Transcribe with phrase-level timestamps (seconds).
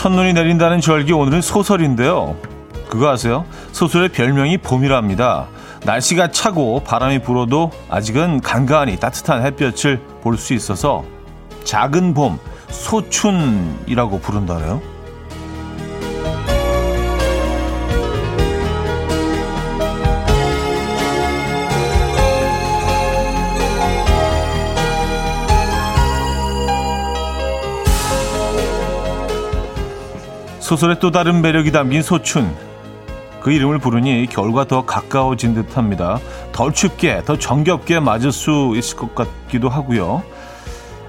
[0.00, 2.34] 첫눈이 내린다는 절기 오늘은 소설인데요.
[2.88, 3.44] 그거 아세요?
[3.72, 5.48] 소설의 별명이 봄이랍니다.
[5.84, 11.04] 날씨가 차고 바람이 불어도 아직은 간간히 따뜻한 햇볕을 볼 수 있어서
[11.64, 12.38] 작은 봄,
[12.70, 14.80] 소춘이라고 부른다네요.
[30.70, 32.48] 소설의 또 다른 매력이 담긴 소춘.
[33.40, 36.20] 그 이름을 부르니 겨울과 더 가까워진 듯 합니다.
[36.52, 40.22] 덜 춥게, 더 정겹게 맞을 수 있을 것 같기도 하고요.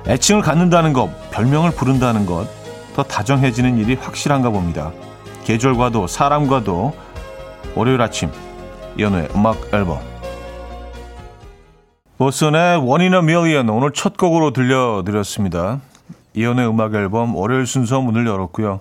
[0.08, 2.48] 애칭을 갖는다는 것, 별명을 부른다는 것,
[2.96, 4.92] 더 다정해지는 일이 확실한가 봅니다.
[5.44, 6.96] 계절과도 사람과도
[7.76, 8.32] 월요일 아침
[8.98, 10.00] 연우의 음악 앨범
[12.18, 15.82] 보슨의 a Million 오늘 첫 곡으로 들려드렸습니다.
[16.34, 18.80] 이연의 음악 앨범 월요일 순서 문을 열었고요.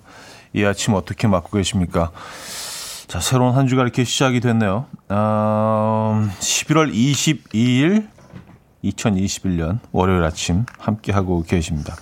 [0.52, 2.10] 이 아침 어떻게 맞고 계십니까?
[3.06, 4.86] 자, 새로운 한 주가 이렇게 시작이 됐네요.
[5.08, 8.08] 어, 11월 22일
[8.84, 11.96] 2021년 월요일 아침 함께 하고 계십니다.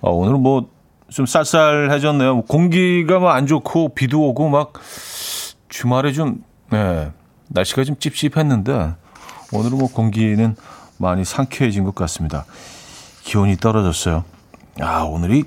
[0.00, 0.76] 어, 오늘은 뭐
[1.08, 2.34] 좀 쌀쌀해졌네요.
[2.34, 4.72] 뭐 공기가 막 안 좋고 비도 오고 막
[5.68, 7.12] 주말에 좀 네,
[7.48, 8.94] 날씨가 좀 찝찝했는데
[9.52, 10.56] 오늘은 뭐 공기는
[10.98, 12.44] 많이 상쾌해진 것 같습니다.
[13.22, 14.24] 기온이 떨어졌어요.
[14.80, 15.44] 아, 오늘이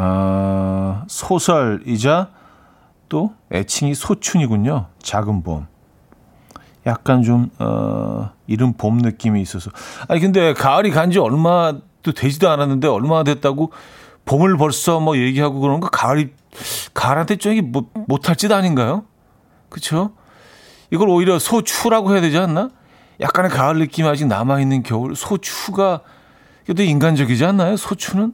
[0.00, 2.28] 아, 소설이자
[3.08, 4.86] 또 애칭이 소춘이군요.
[5.02, 5.66] 작은 봄.
[6.86, 9.70] 약간 좀, 어, 이른 봄 느낌이 있어서.
[10.06, 13.72] 아니, 근데 가을이 간 지 얼마도 되지도 않았는데 얼마나 됐다고
[14.24, 16.30] 봄을 벌써 뭐 얘기하고 그러는 거 가을이,
[16.94, 19.04] 가을한테 좀 못, 못할 짓 아닌가요?
[19.68, 20.12] 그쵸?
[20.92, 22.70] 이걸 오히려 소추라고 해야 되지 않나?
[23.20, 25.16] 약간의 가을 느낌이 아직 남아 있는 겨울.
[25.16, 26.02] 소추가,
[26.64, 27.76] 그래도 인간적이지 않나요?
[27.76, 28.32] 소추는?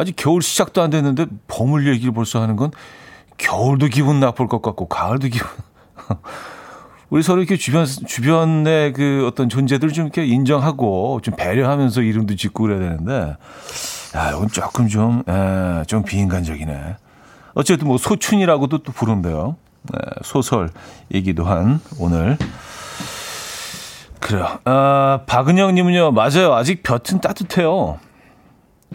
[0.00, 2.70] 아직 겨울 시작도 안 됐는데 봄을 얘기를 벌써 하는 건
[3.36, 5.46] 겨울도 기분 나쁠 것 같고 가을도 기분
[7.10, 12.64] 우리 서로 이렇게 주변 주변의 그 어떤 존재들을 좀 이렇게 인정하고 좀 배려하면서 이름도 짓고
[12.64, 13.36] 그래야 되는데
[14.16, 16.96] 야 이건 조금 좀좀 에, 좀 비인간적이네.
[17.52, 19.56] 어쨌든 뭐 소춘이라고도 또 부른대요.
[19.94, 20.70] 에, 소설
[21.12, 22.38] 얘기도 한 오늘
[24.18, 24.60] 그래요.
[24.64, 27.98] 아, 박은영님은요 맞아요 아직 볕은 따뜻해요.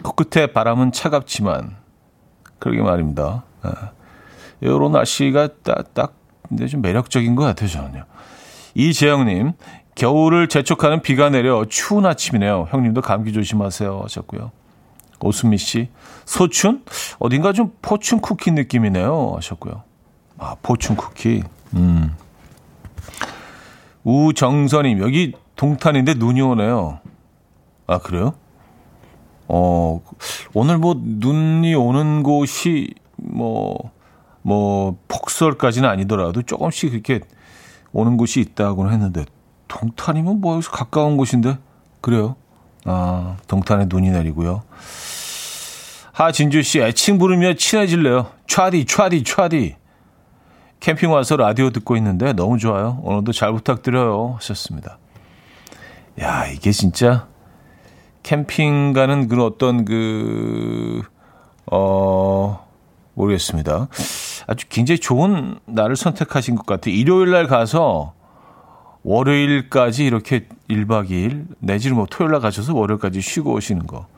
[0.02, 1.76] 코끝에 바람은 차갑지만
[2.58, 3.44] 그러게 말입니다.
[3.66, 4.68] 예.
[4.88, 6.14] 날씨가 딱, 딱
[6.48, 8.04] 근데 좀 매력적인 것 같아요 저는요.
[8.74, 9.52] 이재영님
[9.94, 12.68] 겨울을 재촉하는 비가 내려 추운 아침이네요.
[12.70, 14.52] 형님도 감기 조심하세요 하셨고요.
[15.20, 15.88] 오수미 씨
[16.26, 16.84] 소춘
[17.18, 19.82] 어딘가 좀 포춘 쿠키 느낌이네요 하셨고요.
[20.38, 21.42] 아 포춘 쿠키.
[21.74, 22.14] 음.
[24.04, 27.00] 우정선님 여기 동탄인데 눈이 오네요.
[27.86, 28.34] 아 그래요?
[29.48, 30.00] 어,
[30.54, 33.90] 오늘 뭐 눈이 오는 곳이 뭐,
[34.42, 37.20] 뭐, 폭설까지는 아니더라도 조금씩 이렇게
[37.92, 39.24] 오는 곳이 있다고는 했는데,
[39.68, 41.58] 동탄이면 뭐 여기서 가까운 곳인데?
[42.00, 42.36] 그래요.
[42.84, 44.62] 아, 동탄에 눈이 내리고요.
[46.12, 48.26] 하진주 씨, 애칭 부르며 친해질래요.
[48.46, 49.76] 차디, 차디, 차디.
[50.80, 53.00] 캠핑 와서 라디오 듣고 있는데 너무 좋아요.
[53.02, 54.34] 오늘도 잘 부탁드려요.
[54.36, 54.98] 하셨습니다.
[56.20, 57.26] 야, 이게 진짜
[58.26, 61.00] 캠핑 가는 그런 어떤 그,
[61.70, 62.66] 어,
[63.14, 63.86] 모르겠습니다.
[64.48, 66.92] 아주 굉장히 좋은 날을 선택하신 것 같아요.
[66.92, 68.14] 일요일 날 가서
[69.04, 74.08] 월요일까지 이렇게 1박 2일, 내지는 뭐 토요일 날 가셔서 월요일까지 쉬고 오시는 거.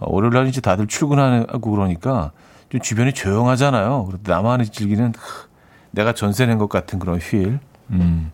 [0.00, 2.32] 어, 월요일 날 이제 다들 출근하고 그러니까
[2.70, 4.06] 좀 주변이 조용하잖아요.
[4.06, 5.12] 그런데 나만의 즐기는
[5.90, 7.60] 내가 전세 낸 것 같은 그런 휴일.
[7.90, 8.32] 음.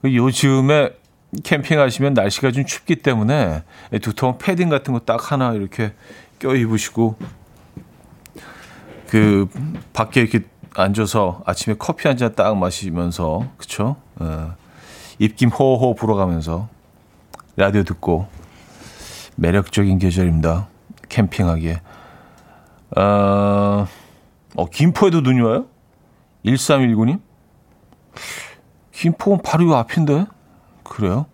[0.00, 0.90] 그 요즘에
[1.44, 3.62] 캠핑하시면 날씨가 좀 춥기 때문에
[4.02, 5.92] 두통 패딩 같은 거 딱 하나 이렇게
[6.38, 7.16] 껴 입으시고
[9.08, 9.48] 그
[9.92, 10.40] 밖에 이렇게
[10.74, 13.96] 앉아서 아침에 커피 한 잔 딱 마시면서 그쵸?
[14.16, 14.54] 어,
[15.18, 16.68] 입김 호호 불어가면서
[17.56, 18.28] 라디오 듣고
[19.36, 20.68] 매력적인 계절입니다.
[21.08, 21.80] 캠핑하기에.
[22.96, 23.86] 어,
[24.56, 25.66] 어 김포에도 눈이 와요?
[26.44, 27.20] 1319님?
[28.92, 30.26] 김포는 바로 요 앞인데?
[30.90, 31.26] 그래요?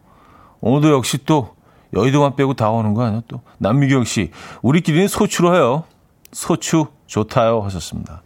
[0.61, 1.57] 오늘도 역시 또
[1.95, 3.23] 여의도만 빼고 다 오는 거 아니야?
[3.27, 4.31] 또 남미경 씨,
[4.63, 5.85] 우리끼리는 소추로 해요.
[6.31, 8.23] 소추 좋다요 하셨습니다.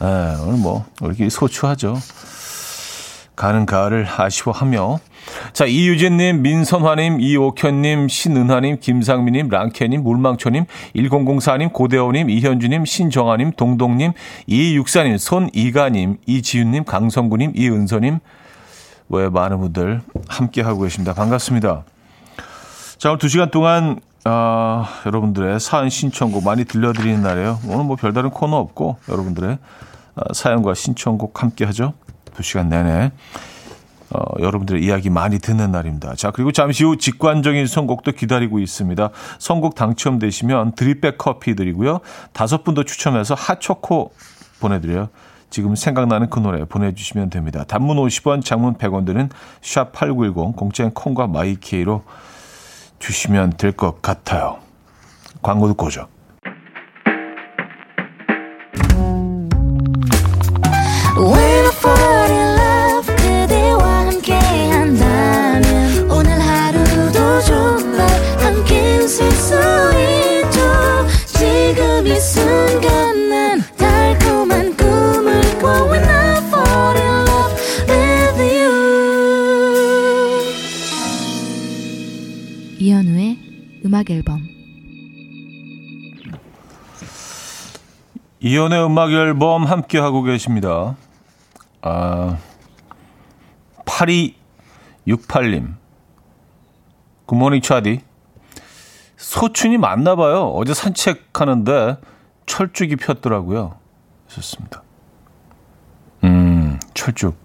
[0.00, 0.06] 네,
[0.46, 1.96] 오늘 뭐 우리끼리 소추하죠.
[3.34, 5.00] 가는 가을을 아쉬워하며
[5.54, 14.12] 자 이유진님, 민선화님, 이옥현님, 신은하님, 김상민님, 랑케님, 물망초님, 1004님, 고대호님, 이현주님, 신정아님, 동동님,
[14.46, 18.20] 이육사님, 손이가님, 이지윤님, 강성구님, 이은서님,
[19.10, 21.12] 왜 많은 분들 함께 하고 계십니다.
[21.14, 21.82] 반갑습니다.
[22.96, 27.58] 자, 오늘 두 시간 동안 아, 여러분들의 사연 신청곡 많이 들려드리는 날이에요.
[27.66, 29.58] 오늘 뭐 별다른 코너 없고 여러분들의
[30.14, 31.94] 아, 사연과 신청곡 함께 하죠.
[32.34, 33.10] 두 시간 내내
[34.10, 36.14] 어, 여러분들의 이야기 많이 듣는 날입니다.
[36.14, 39.10] 자, 그리고 잠시 후 직관적인 선곡도 기다리고 있습니다.
[39.38, 42.00] 선곡 당첨되시면 드립백 커피 드리고요.
[42.32, 44.12] 다섯 분도 추첨해서 핫초코
[44.60, 45.08] 보내드려요.
[45.50, 47.64] 지금 생각나는 그 노래 보내주시면 됩니다.
[47.64, 49.28] 단문 50원, 장문 100원 드는
[49.62, 52.02] 샵8910 공짜인 콩과 마이케이로
[53.00, 54.58] 주시면 될 것 같아요.
[55.42, 56.06] 광고 듣고 오죠.
[84.00, 84.40] 음악 앨범
[88.40, 90.96] 이연의 음악 앨범 함께 하고 계십니다.
[91.82, 92.38] 아
[93.84, 95.74] 8268님
[97.26, 98.00] 굿모닝 차디
[99.18, 100.50] 소춘이 맞나 봐요.
[100.54, 101.98] 어제 산책하는데
[102.46, 103.76] 철쭉이 폈더라고요.
[104.28, 104.82] 좋습니다.
[106.24, 107.36] 음, 철쭉.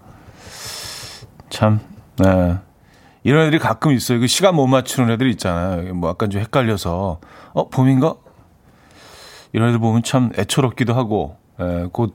[1.50, 1.80] 참,
[2.16, 2.56] 네.
[3.26, 4.20] 이런 애들이 가끔 있어요.
[4.20, 5.92] 그 시간 못 맞추는 애들 있잖아요.
[5.94, 7.18] 뭐 약간 좀 헷갈려서
[7.54, 8.14] 어 봄인가?
[9.52, 12.14] 이런 애들 보면 참 애처롭기도 하고, 예, 곧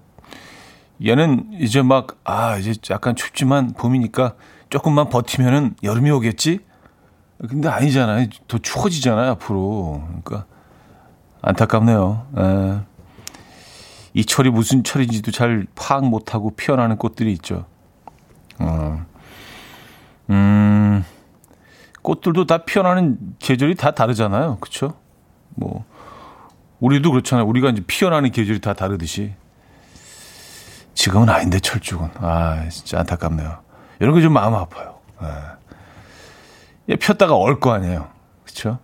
[1.05, 4.35] 얘는 이제 막 아 이제 약간 춥지만 봄이니까
[4.69, 6.59] 조금만 버티면은 여름이 오겠지.
[7.49, 8.27] 근데 아니잖아요.
[8.47, 10.03] 더 추워지잖아요 앞으로.
[10.07, 10.45] 그러니까
[11.41, 12.27] 안타깝네요.
[12.37, 12.79] 예.
[14.13, 17.65] 이 철이 무슨 철인지도 잘 파악 못하고 피어나는 꽃들이 있죠.
[18.59, 19.10] 어.
[20.31, 21.05] 음,
[22.01, 24.57] 꽃들도 다 피어나는 계절이 다 다르잖아요.
[24.59, 24.93] 그쵸?
[25.49, 25.85] 뭐,
[26.79, 27.45] 우리도 그렇잖아요.
[27.45, 29.33] 우리가 이제 피어나는 계절이 다 다르듯이.
[30.93, 32.09] 지금은 아닌데, 철쭉은.
[32.15, 33.59] 아, 진짜 안타깝네요.
[33.99, 34.97] 이런 게 좀 마음 아파요.
[36.89, 36.95] 예.
[36.95, 38.07] 폈다가 얼 거 아니에요.
[38.43, 38.79] 그쵸?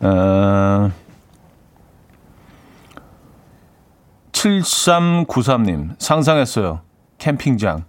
[0.00, 0.90] 어,
[4.32, 6.80] 7393님, 상상했어요.
[7.18, 7.84] 캠핑장.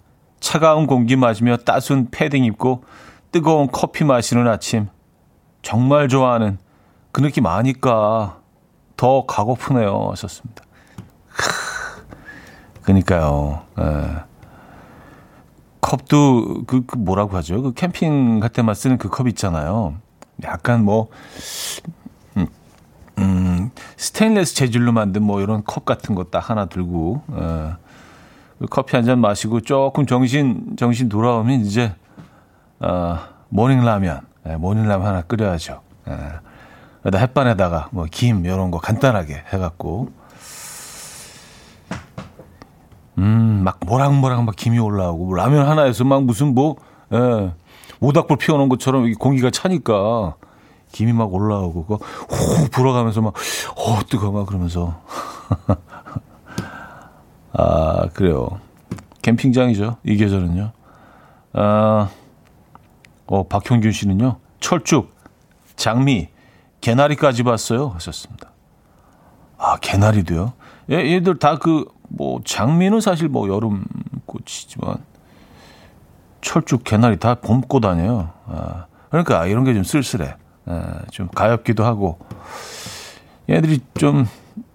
[0.47, 2.83] 차가운 공기 마시며 따순 패딩 입고
[3.31, 4.87] 뜨거운 커피 마시는 아침.
[5.61, 6.57] 정말 좋아하는
[7.13, 8.41] 그 느낌 아니까
[8.97, 10.09] 더 가고프네요.
[10.11, 10.65] 하셨습니다.
[12.81, 13.61] 그니까요.
[13.79, 14.23] 예.
[15.79, 17.61] 컵도 그, 그 뭐라고 하죠?
[17.61, 19.95] 그 캠핑 갈 때만 쓰는 그 컵 있잖아요.
[20.43, 21.07] 약간 뭐
[22.35, 22.47] 음,
[23.19, 27.75] 음, 스테인레스 재질로 만든 뭐 이런 컵 같은 거 딱 하나 들고 예.
[28.69, 31.93] 커피 한 잔 마시고 조금 정신 정신 돌아오면 이제
[32.79, 33.17] 어,
[33.49, 35.81] morning 라면, 네, morning 라면 하나 끓여야죠.
[36.05, 36.17] 네.
[37.03, 40.09] 그다 햇반에다가 뭐 김 이런 거 간단하게 해갖고
[43.17, 46.75] 음막 모락모락 막 김이 올라오고 뭐 라면 하나에서 막 무슨 뭐
[47.13, 47.53] 예,
[47.99, 50.35] 모닥불 피워놓은 것처럼 공기가 차니까
[50.91, 54.99] 김이 막 올라오고 그호 불어가면서 막어 뜨거 막 그러면서
[57.53, 58.59] 아, 그래요.
[59.21, 59.97] 캠핑장이죠.
[60.03, 60.71] 이 계절은요.
[61.53, 62.09] 아,
[63.27, 64.37] 어, 박형균 씨는요.
[64.59, 65.13] 철쭉,
[65.75, 66.29] 장미,
[66.81, 67.89] 개나리까지 봤어요.
[67.89, 68.51] 하셨습니다.
[69.57, 70.53] 아, 개나리도요?
[70.91, 73.85] 얘, 얘들 다 그, 뭐, 장미는 사실 뭐 여름
[74.25, 74.97] 꽃이지만,
[76.41, 78.31] 철쭉, 개나리 다 봄꽃 아니에요.
[78.47, 80.35] 아, 그러니까 이런 게 좀 쓸쓸해.
[80.65, 82.19] 아, 좀 가엽기도 하고,
[83.49, 84.25] 얘들이 좀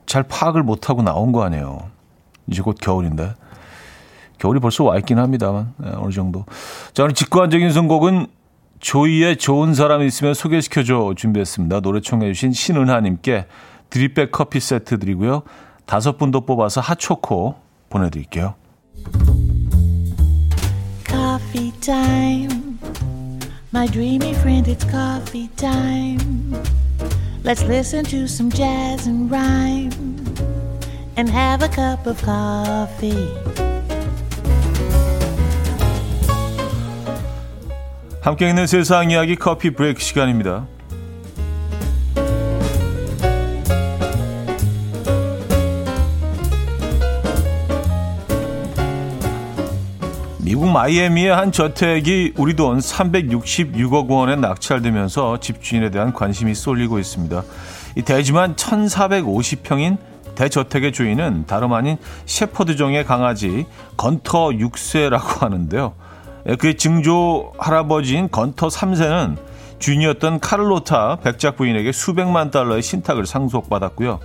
[0.07, 1.91] 잘 파악을 못하고 나온 거 아니에요.
[2.51, 3.35] 이제 곧 겨울인데.
[4.39, 6.45] 겨울이 벌써 와 있긴 합니다만, 네, 어느 정도.
[6.93, 8.27] 자, 오늘 직관적인 선곡은
[8.79, 11.81] 조이의 좋은 사람이 있으면 소개시켜줘 준비했습니다.
[11.81, 13.47] 노래 청해주신 신은하님께
[13.91, 15.43] 드립백 커피 세트 드리고요.
[15.87, 17.57] 다섯 분도 뽑아서 핫초코
[17.91, 18.55] 보내드릴게요.
[21.05, 21.69] Coffee.
[23.73, 26.55] My dreamy friend, it's coffee time.
[27.45, 29.91] Let's listen to some jazz and rhyme
[31.19, 33.27] and have a cup of coffee.
[38.21, 40.67] 함께 있는 세상 이야기 커피 브레이크 시간입니다.
[50.41, 57.43] 미국 마이애미의 한 저택이 우리 돈 366억 원에 낙찰되면서 집주인에 대한 관심이 쏠리고 있습니다.
[57.97, 59.99] 이 대지만 1,450평인
[60.39, 63.67] 대저택의 주인은 다름 아닌 셰퍼드종의 강아지
[63.97, 65.95] 건터 6세라고 하는데요.
[66.49, 69.37] 예, 그의 증조 할아버지인 건터 3세는
[69.81, 74.21] 주인이었던 카를로타 백작 부인에게 수백만 달러의 신탁을 상속받았고요.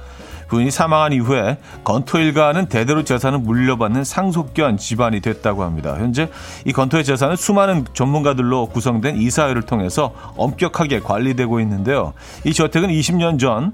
[0.49, 5.95] 부인이 사망한 이후에 건토 일가는 대대로 재산을 물려받는 상속견 집안이 됐다고 합니다.
[5.97, 6.29] 현재
[6.65, 12.13] 이 건토의 재산은 수많은 전문가들로 구성된 이사회를 통해서 엄격하게 관리되고 있는데요.
[12.43, 13.73] 이 저택은 20년 전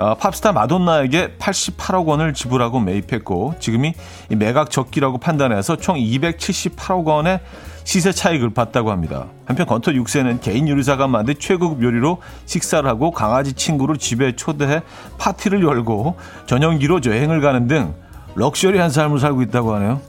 [0.00, 3.92] 어, 팝스타 마돈나에게 88억 원을 지불하고 매입했고 지금이
[4.30, 7.40] 매각 적기라고 판단해서 총 278억 원의
[7.84, 9.26] 시세 차익을 봤다고 합니다.
[9.44, 12.16] 한편 건터 6세는 개인 요리사가 만든 최고급 요리로
[12.46, 14.80] 식사를 하고 강아지 친구를 집에 초대해
[15.18, 16.16] 파티를 열고
[16.46, 17.94] 전용기로 여행을 가는 등
[18.36, 20.00] 럭셔리한 삶을 살고 있다고 하네요.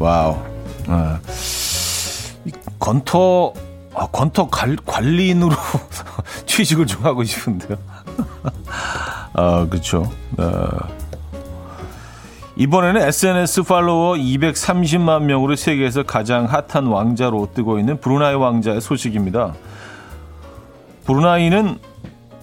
[0.00, 0.34] 와우.
[0.88, 1.20] 아,
[2.78, 3.52] 건터
[3.94, 5.54] 아, 건터 관, 관리인으로
[6.46, 7.76] 취직을 좀 하고 싶은데요.
[9.34, 10.10] 아, 그렇죠.
[10.38, 10.88] 아,
[12.56, 19.54] 이번에는 SNS 팔로워 230만 명으로 세계에서 가장 핫한 왕자로 뜨고 있는 브루나이 왕자의 소식입니다.
[21.04, 21.78] 브루나이는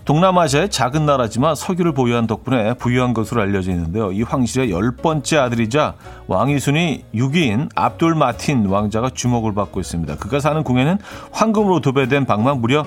[0.07, 4.13] 동남아시아의 작은 나라지만 석유를 보유한 덕분에 부유한 것으로 알려져 있는데요.
[4.13, 5.95] 이 황실의 열 번째 아들이자
[6.27, 10.15] 왕위 순위 6위인 압돌 마틴 왕자가 주목을 받고 있습니다.
[10.15, 10.99] 그가 사는 궁에는
[11.33, 12.85] 황금으로 도배된 방만 무려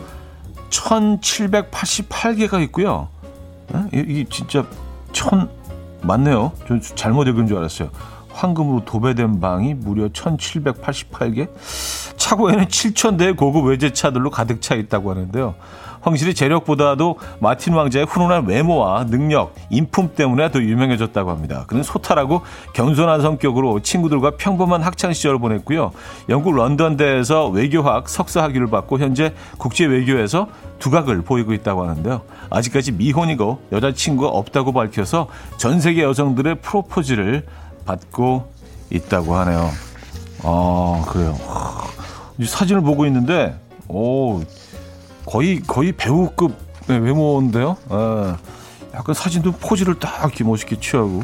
[0.71, 3.09] 1788개가 있고요.
[3.93, 4.65] 이게 진짜
[5.13, 5.51] 천
[6.01, 6.53] 맞네요.
[6.67, 7.91] 저 잘못 읽은 줄 알았어요.
[8.33, 11.49] 황금으로 도배된 방이 무려 1788개?
[12.17, 15.55] 차고에는 7,000대의 고급 외제차들로 가득 차 있다고 하는데요.
[16.03, 21.65] 황실이 재력보다도 마틴 왕자의 훈훈한 외모와 능력, 인품 때문에 더 유명해졌다고 합니다.
[21.67, 25.93] 그는 소탈하고 겸손한 성격으로 친구들과 평범한 학창 시절을 보냈고요.
[26.29, 32.23] 영국 런던대에서 외교학 석사 학위를 받고 현재 국제 외교에서 두각을 보이고 있다고 하는데요.
[32.49, 37.45] 아직까지 미혼이고 여자친구가 없다고 밝혀서 전 세계 여성들의 프로포즈를
[37.85, 38.53] 받고
[38.91, 39.71] 있다고 하네요.
[40.43, 41.37] 아, 그래요.
[42.45, 43.59] 사진을 보고 있는데,
[43.89, 44.43] 오,
[45.27, 46.57] 거의 거의 배우급
[46.89, 47.77] 외모인데요.
[47.91, 48.35] 예.
[48.95, 51.23] 약간 사진도 포즈를 딱 멋있게 취하고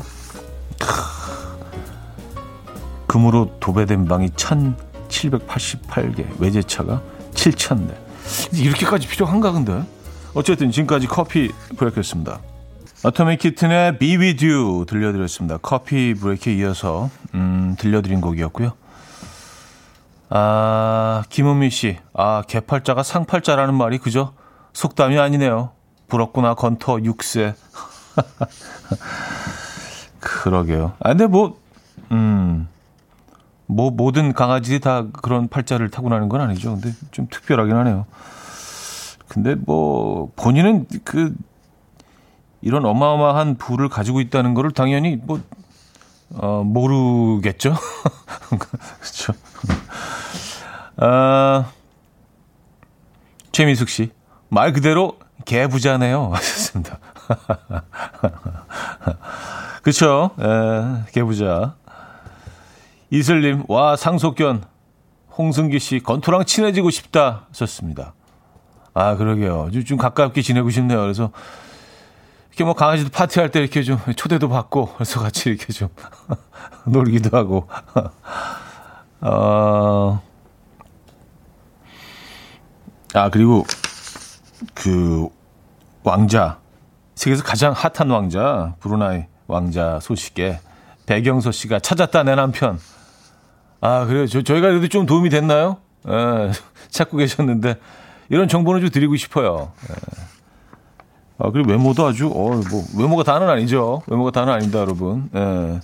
[3.06, 7.02] 금으로 도배된 방이 1788개 외제차가
[7.34, 7.94] 7000대
[8.52, 9.82] 이렇게까지 필요한가 근데
[10.34, 12.40] 어쨌든 지금까지 커피 브레이크였습니다
[13.06, 18.72] 어토믹 키튼의 Be With You 들려드렸습니다 커피 브레이크에 이어서 음, 들려드린 곡이었고요
[20.28, 21.98] 아, 김은미 씨.
[22.12, 24.32] 아, 개팔자가 상팔자라는 말이 그죠?
[24.72, 25.70] 속담이 아니네요.
[26.08, 27.54] 부럽구나, 건터 6세.
[30.18, 30.94] 그러게요.
[30.98, 31.60] 아, 근데 뭐,
[32.10, 32.66] 음,
[33.66, 36.72] 뭐, 모든 강아지들이 다 그런 팔자를 타고나는 건 아니죠.
[36.72, 38.06] 근데 좀 특별하긴 하네요.
[39.28, 41.36] 근데 뭐, 본인은 그,
[42.62, 45.40] 이런 어마어마한 부를 가지고 있다는 거를 당연히 뭐,
[46.34, 47.74] 어, 모르겠죠?
[48.98, 49.32] 그렇죠.
[50.96, 51.70] 아,
[53.52, 54.10] 최민숙 씨.
[54.48, 56.30] 말 그대로 개부자네요.
[56.34, 56.98] 하셨습니다.
[59.82, 60.30] 그쵸?
[60.40, 61.74] 에, 개부자.
[63.10, 64.64] 이슬님, 와, 상속견.
[65.38, 67.46] 홍승기 씨, 건토랑 친해지고 싶다.
[67.50, 68.14] 하셨습니다.
[68.94, 69.68] 아, 그러게요.
[69.72, 71.00] 좀, 좀 가깝게 지내고 싶네요.
[71.02, 71.30] 그래서,
[72.56, 75.90] 이렇게 뭐 강아지도 파티할 때 이렇게 좀 초대도 받고, 그래서 같이 이렇게 좀
[76.86, 77.68] 놀기도 하고.
[79.20, 80.22] 어,
[83.12, 83.66] 아, 그리고
[84.72, 85.28] 그
[86.02, 86.58] 왕자,
[87.14, 90.58] 세계에서 가장 핫한 왕자, 브루나이 왕자 소식에
[91.04, 92.80] 배경서 씨가 찾았다, 내 남편.
[93.82, 94.26] 아, 그래요.
[94.26, 95.76] 저, 저희가 그래도 좀 도움이 됐나요?
[96.08, 96.52] 예,
[96.88, 97.74] 찾고 계셨는데,
[98.30, 99.72] 이런 정보는 좀 드리고 싶어요.
[99.90, 100.35] 예.
[101.38, 104.02] 아, 그리고 외모도 아주, 어, 뭐, 외모가 다는 아니죠.
[104.06, 105.28] 외모가 다는 아닙니다, 여러분.
[105.34, 105.80] 예.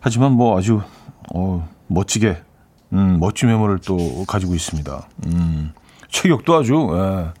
[0.00, 0.82] 하지만 뭐 아주,
[1.32, 2.36] 어, 멋지게,
[2.92, 5.08] 음, 멋진 외모를 또 가지고 있습니다.
[5.26, 5.72] 음.
[6.10, 7.32] 체격도 아주, 예.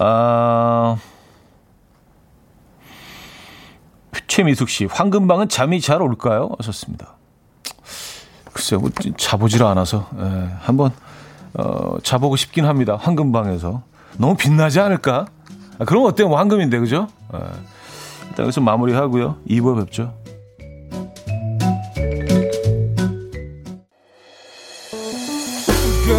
[0.00, 0.96] 아,
[4.26, 6.50] 최미숙 씨, 황금방은 잠이 잘 올까요?
[6.58, 7.14] 하셨습니다.
[8.52, 10.50] 글쎄요, 뭐, 자보질 않아서, 예.
[10.58, 10.90] 한번,
[11.54, 12.98] 어, 자보고 싶긴 합니다.
[13.00, 13.82] 황금방에서.
[14.18, 15.26] 너무 빛나지 않을까?
[15.78, 16.28] 아, 그런 거 어때요?
[16.28, 17.08] 뭐 황금인데, 그죠?
[17.32, 17.38] 네.
[18.28, 19.36] 일단 여기서 마무리하고요.
[19.48, 20.12] 2부에 뵙죠.
[26.06, 26.12] 그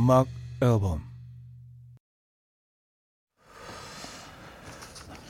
[0.00, 0.26] 음악
[0.62, 1.02] 앨범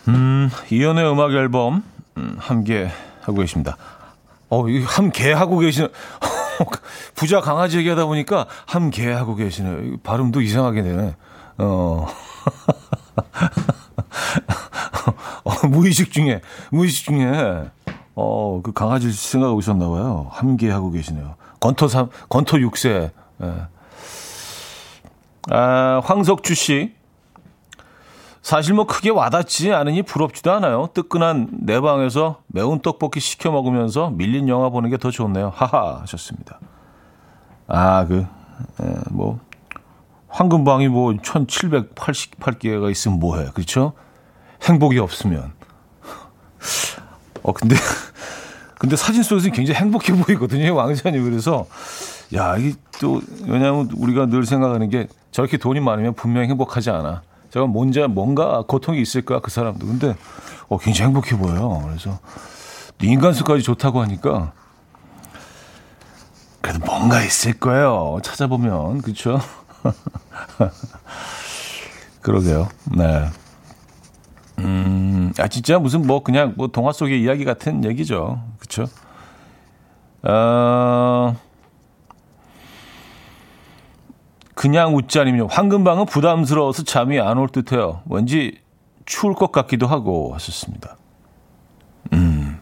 [0.07, 1.83] 음, 이현우의 음악 앨범
[2.17, 2.89] 음, 함께
[3.21, 3.77] 하고 계십니다.
[4.49, 5.89] 어, 이 함께 하고 계시는
[7.17, 9.97] 부자 강아지 얘기하다 보니까 함께 하고 계시네요.
[10.05, 11.17] 발음도 이상하게 되네.
[11.59, 12.07] 어.
[15.43, 17.71] 어, 무의식 중에 무의식 중에
[18.15, 20.29] 어, 그 강아지 생각하고 있었나 봐요.
[20.31, 21.35] 함께 하고 계시네요.
[21.59, 23.11] 건토 3, 건토 6세.
[23.43, 23.80] 예.
[25.49, 26.93] 아, 황석주 씨.
[28.43, 30.89] 사실 뭐 크게 와닿지 않으니 부럽지도 않아요.
[30.95, 35.53] 뜨끈한 내 방에서 매운 떡볶이 시켜 먹으면서 밀린 영화 보는 게 더 좋네요.
[35.55, 36.59] 하하 하셨습니다.
[37.69, 38.27] 아, 그,
[38.83, 39.39] 에, 뭐,
[40.29, 43.51] 황금방이 뭐 1788개가 있으면 뭐해.
[43.53, 43.93] 그렇죠?
[44.63, 45.53] 행복이 없으면.
[47.43, 47.77] 어, 근데,
[48.79, 50.75] 근데 사진 속에서 굉장히 행복해 보이거든요.
[50.75, 51.25] 왕자님.
[51.25, 51.67] 그래서,
[52.35, 57.23] 야, 이게 또, 왜냐하면 우리가 늘 생각하는 게 저렇게 돈이 많으면 분명히 행복하지 않아.
[57.51, 59.87] 제가 뭔지, 뭔가 고통이 있을 거야, 그 사람도.
[59.87, 60.17] 근데,
[60.69, 61.83] 어, 굉장히 행복해 보여요.
[61.87, 62.19] 그래서,
[63.03, 64.53] 인간수까지 좋다고 하니까,
[66.61, 68.19] 그래도 뭔가 있을 거예요.
[68.23, 69.41] 찾아보면, 그쵸?
[72.21, 72.69] 그러게요.
[72.97, 73.29] 네.
[74.59, 78.43] 음, 아, 진짜 무슨 뭐 그냥 뭐 동화 속의 이야기 같은 얘기죠.
[78.59, 78.87] 그쵸?
[80.23, 81.35] 어,
[84.61, 85.47] 그냥 웃자님요.
[85.47, 88.03] 황금방은 부담스러워서 잠이 안 올 듯해요.
[88.05, 88.59] 왠지
[89.07, 90.99] 추울 것 같기도 하고 하셨습니다.
[92.13, 92.61] 음,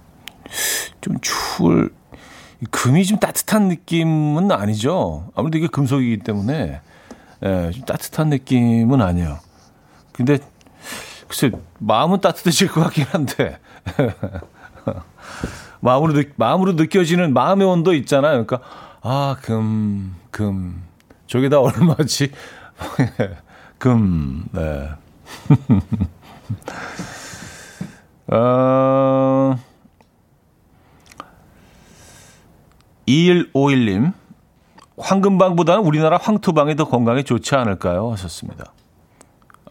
[1.00, 1.92] 좀 추울,
[2.70, 5.32] 금이 좀 따뜻한 느낌은 아니죠.
[5.34, 6.80] 아무래도 이게 금속이기 때문에,
[7.44, 9.40] 예, 좀 따뜻한 느낌은 아니에요.
[10.12, 10.38] 근데
[11.26, 13.58] 글쎄 마음은 따뜻해질 것 같긴 한데
[15.80, 18.46] 마음으로 느, 마음으로 느껴지는 마음의 온도 있잖아요.
[18.46, 18.60] 그러니까
[19.02, 20.87] 아 금 금
[21.28, 22.32] 저게 다 얼마지?
[23.78, 24.88] 금 네.
[28.34, 29.56] 어,
[33.06, 34.12] 2151님,
[34.98, 38.10] 황금방보다는 우리나라 황토방이 더 건강에 좋지 않을까요?
[38.12, 38.72] 하셨습니다.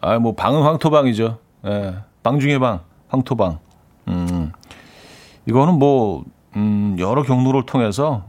[0.00, 1.38] 아, 뭐, 방은 황토방이죠.
[1.66, 3.58] 예, 방 중에 방, 황토방.
[4.08, 4.52] 음,
[5.46, 6.24] 이거는 뭐,
[6.56, 8.24] 음, 여러 경로를 통해서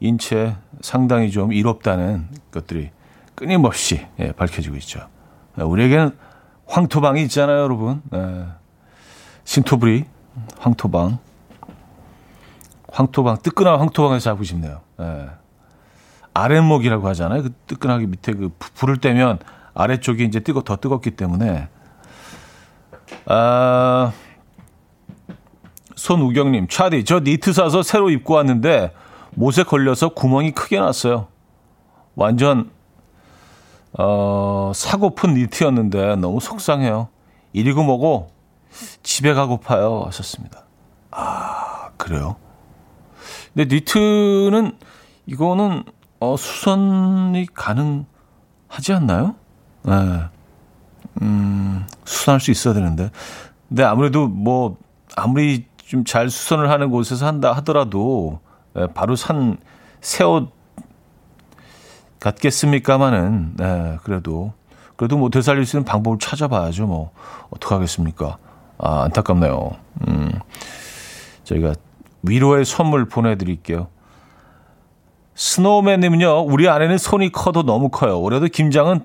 [0.00, 2.90] 인체 상당히 좀 이롭다는 것들이
[3.34, 5.08] 끊임없이 예, 밝혀지고 있죠.
[5.58, 6.16] 예, 우리에게는
[6.66, 8.02] 황토방이 있잖아요, 여러분.
[8.14, 8.46] 예,
[9.44, 10.04] 신토브리,
[10.58, 11.18] 황토방.
[12.92, 14.80] 황토방, 뜨끈한 황토방에서 자고 싶네요.
[15.00, 15.30] 예.
[16.34, 17.42] 아랫목이라고 하잖아요.
[17.42, 19.38] 그 뜨끈하게 밑에 그 불을 떼면
[19.74, 21.68] 아래쪽이 이제 뜨거, 더 뜨겁기 때문에
[23.26, 24.12] 아,
[25.94, 28.92] 손우경님, 차디, 저 니트 사서 새로 입고 왔는데
[29.34, 31.28] 못에 걸려서 구멍이 크게 났어요.
[32.14, 32.70] 완전
[33.98, 37.08] 어, 사고픈 니트였는데 너무 속상해요.
[37.52, 38.30] 이리고 뭐고
[39.02, 40.04] 집에 가고파요.
[40.06, 40.64] 하셨습니다.
[41.10, 42.36] 아, 그래요?
[43.54, 44.76] 근데 니트는
[45.26, 45.84] 이거는
[46.20, 49.34] 어, 수선이 가능하지 않나요?
[49.82, 49.92] 네.
[51.22, 53.10] 음, 수선할 수 있어야 되는데.
[53.68, 54.76] 근데 아무래도 뭐,
[55.16, 58.49] 아무리 좀 잘 수선을 하는 곳에서 한다 하더라도, 예,
[58.94, 59.58] 바로 산
[60.00, 60.50] 새 옷
[62.20, 64.52] 같겠습니까마는, 네, 그래도,
[64.96, 66.86] 그래도 뭐 되살릴 수 있는 방법을 찾아봐야죠.
[66.86, 67.12] 뭐,
[67.50, 68.36] 어떡하겠습니까?
[68.78, 69.70] 아, 안타깝네요.
[70.08, 70.32] 음,
[71.44, 71.74] 저희가
[72.22, 73.88] 위로의 선물 보내 드릴게요.
[75.34, 78.20] 스노우맨 님은요, 우리 아내는 손이 커도 너무 커요.
[78.20, 79.00] 올해도 김장은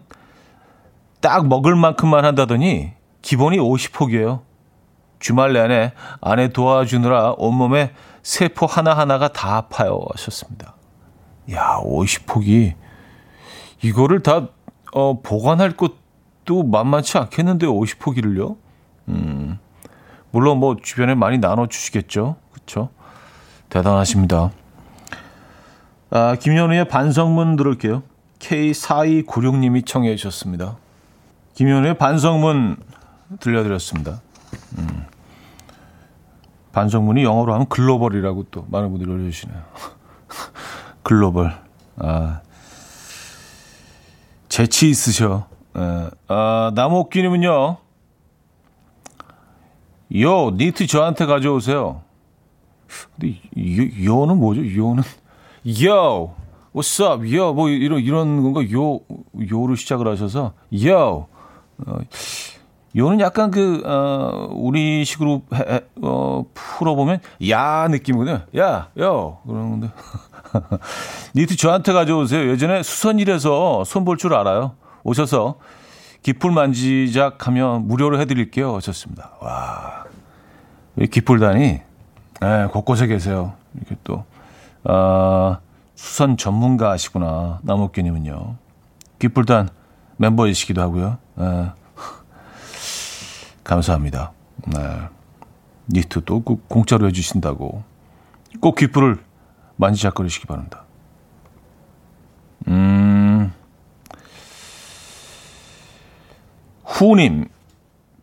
[1.21, 4.41] 딱 먹을 만큼만 한다더니 기본이 50포기예요.
[5.19, 7.93] 주말 내내 아내 도와주느라 온몸에
[8.25, 10.03] 세포 하나하나가 다 아파요.
[10.15, 10.73] 하셨습니다.
[11.51, 12.73] 야, 50폭이
[13.83, 14.47] 이거를 다
[14.93, 18.57] 어, 보관할 것도 만만치 않겠는데 50포기를요?
[19.09, 19.59] 음,
[20.31, 22.37] 물론 뭐 주변에 많이 나눠주시겠죠.
[22.51, 22.89] 그렇죠?
[23.69, 24.49] 대단하십니다.
[26.09, 28.01] 아, 김현우의 반성문 들을게요.
[28.39, 30.77] K4296님이 청해 주셨습니다.
[31.53, 32.77] 김현우의 반성문
[33.39, 34.19] 들려드렸습니다.
[34.79, 35.14] 음.
[36.75, 39.57] 반성문이 영어로 하면 글로벌이라고 또 많은 분들이 올려주시네요.
[41.03, 41.57] 글로벌.
[41.95, 42.41] 아,
[44.49, 45.47] 재치 있으셔.
[45.77, 46.09] 예.
[46.27, 47.77] 아, 나무옥기님은요.
[50.19, 52.01] 요, 니트 저한테 가져오세요.
[53.15, 54.59] 근데 요, 요는 뭐죠?
[54.61, 55.01] 요는
[55.87, 56.35] 요,
[56.73, 58.61] what's up, 요, 뭐 이런 이런 건가?
[58.73, 58.99] 요,
[59.49, 60.51] 요로 시작을 하셔서
[60.85, 61.27] 요.
[61.85, 61.99] 어,
[62.95, 68.41] 요는 약간 그, 어, 우리 식으로 해, 어, 풀어보면, 야 느낌이거든요.
[68.57, 69.39] 야, 요.
[69.45, 69.89] 그런 건데.
[71.35, 72.49] 니트 저한테 가져오세요.
[72.49, 74.75] 예전에 수선일에서 손 볼 줄 알아요.
[75.03, 75.55] 오셔서
[76.23, 78.75] 기풀 만지작 하면 무료로 해드릴게요.
[78.77, 79.31] 하셨습니다.
[79.41, 80.05] 와.
[80.97, 81.81] 이 기풀단이,
[82.41, 83.53] 네, 곳곳에 계세요.
[83.75, 84.23] 이렇게 또,
[84.85, 85.59] 아,
[85.95, 87.59] 수선 전문가시구나.
[87.63, 88.55] 나무끼님은요.
[89.19, 89.69] 기풀단
[90.17, 91.17] 멤버이시기도 하고요.
[91.35, 91.71] 네.
[93.65, 94.31] 감사합니다.
[94.67, 94.79] 네.
[95.91, 97.83] 니트 또 공짜로 해주신다고.
[98.61, 99.17] 꼭 귓불을
[99.75, 100.85] 만지작거리시기 바랍니다.
[102.67, 103.51] 음,
[106.85, 107.49] 후님,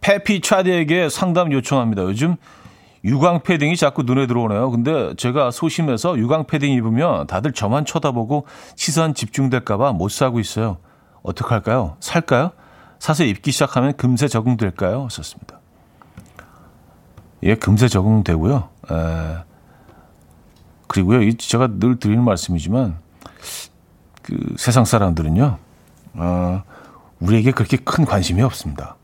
[0.00, 2.02] 페피 차디에게 상담 요청합니다.
[2.02, 2.36] 요즘
[3.04, 4.70] 유광 패딩이 자꾸 눈에 들어오네요.
[4.70, 10.78] 근데 제가 소심해서 유광 패딩 입으면 다들 저만 쳐다보고 시선 집중될까봐 못 사고 있어요.
[11.22, 11.96] 어떡할까요?
[12.00, 12.52] 살까요?
[13.02, 15.08] 사서 입기 시작하면 금세 적응될까요?
[15.10, 15.58] 썼습니다.
[17.42, 18.68] 예, 금세 적응되고요.
[18.92, 19.38] 에,
[20.86, 23.00] 그리고요, 제가 늘 드리는 말씀이지만,
[24.22, 25.58] 그 세상 사람들은요,
[26.14, 26.62] 어,
[27.18, 28.94] 우리에게 그렇게 큰 관심이 없습니다.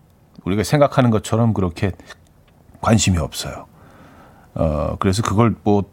[0.45, 1.91] 우리가 생각하는 것처럼 그렇게
[2.81, 3.67] 관심이 없어요.
[4.55, 5.93] 어, 그래서 그걸 뭐,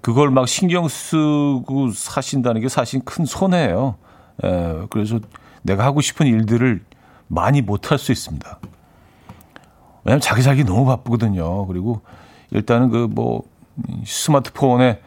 [0.00, 3.96] 그걸 막 신경 쓰고 사신다는 게 사실 큰 손해예요.
[4.42, 5.20] 에, 그래서
[5.60, 6.82] 내가 하고 싶은 일들을
[7.32, 8.58] 많이 못할 수 있습니다.
[10.04, 11.66] 왜냐하면 자기 살기 너무 바쁘거든요.
[11.66, 12.02] 그리고
[12.50, 13.44] 일단은 그 뭐
[14.04, 15.00] 스마트폰에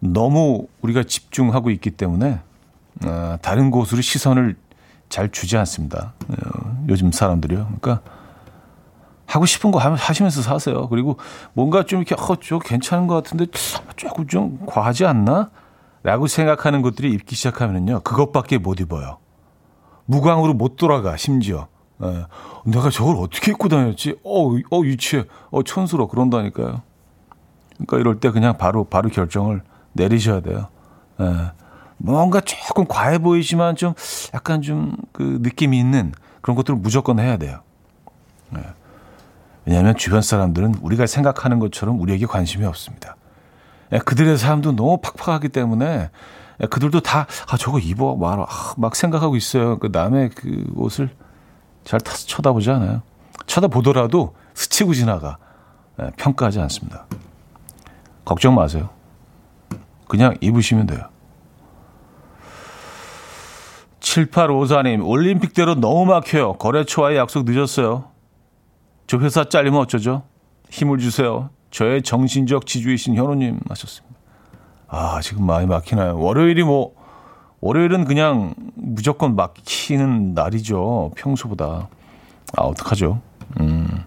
[0.00, 2.40] 너무 우리가 집중하고 있기 때문에
[3.04, 4.56] 어, 다른 곳으로 시선을
[5.08, 6.14] 잘 주지 않습니다.
[6.28, 7.76] 어, 요즘 사람들이요.
[7.80, 8.00] 그러니까
[9.26, 10.88] 하고 싶은 거 하시면서 사세요.
[10.88, 11.18] 그리고
[11.52, 13.46] 뭔가 좀 이렇게 어, 저 괜찮은 것 같은데
[13.96, 15.50] 조금 좀 과하지 않나?
[16.02, 18.00] 라고 생각하는 것들이 입기 시작하면요.
[18.00, 19.18] 그것밖에 못 입어요.
[20.06, 21.68] 무광으로 못 돌아가 심지어.
[22.02, 22.26] 예.
[22.66, 24.16] 내가 저걸 어떻게 입고 다녔지?
[24.24, 25.24] 어, 어 유치해.
[25.50, 26.82] 어 촌스러워 그런다니까요.
[27.74, 29.62] 그러니까 이럴 때 그냥 바로 바로 결정을
[29.92, 30.68] 내리셔야 돼요.
[31.20, 31.52] 예.
[31.96, 33.94] 뭔가 조금 과해 보이지만 좀
[34.34, 36.12] 약간 좀 그 느낌이 있는
[36.42, 37.60] 그런 것들을 무조건 해야 돼요.
[38.56, 38.60] 예.
[39.64, 43.16] 왜냐하면 주변 사람들은 우리가 생각하는 것처럼 우리에게 관심이 없습니다.
[43.92, 46.10] 예, 그들의 삶도 너무 팍팍하기 때문에 예,
[46.70, 49.78] 그들도 다, 아, 저거 입어, 말, 아, 막 생각하고 있어요.
[49.78, 51.10] 그 남의 그 옷을
[51.84, 53.02] 잘 타서 쳐다보지 않아요.
[53.46, 55.38] 쳐다보더라도 스치고 지나가.
[55.96, 57.06] 네, 평가하지 않습니다.
[58.24, 58.90] 걱정 마세요.
[60.08, 61.08] 그냥 입으시면 돼요.
[64.00, 66.54] 7854님, 올림픽대로 너무 막혀요.
[66.54, 68.10] 거래처와의 약속 늦었어요.
[69.06, 70.22] 저 회사 잘리면 어쩌죠?
[70.70, 71.50] 힘을 주세요.
[71.70, 74.03] 저의 정신적 지주이신 현우님 하셨습니다.
[74.88, 76.18] 아, 지금 많이 막히나요?
[76.18, 76.94] 월요일이 뭐,
[77.60, 81.12] 월요일은 그냥 무조건 막히는 날이죠.
[81.16, 81.88] 평소보다.
[82.56, 83.20] 아, 어떡하죠?
[83.60, 84.04] 음.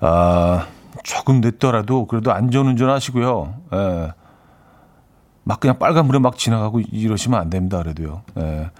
[0.00, 0.66] 아,
[1.02, 3.54] 조금 늦더라도 그래도 안전운전 하시고요.
[3.72, 4.12] 예.
[5.42, 7.78] 막 그냥 빨간불에 막 지나가고 이러시면 안 됩니다.
[7.82, 8.22] 그래도요.
[8.38, 8.70] 예.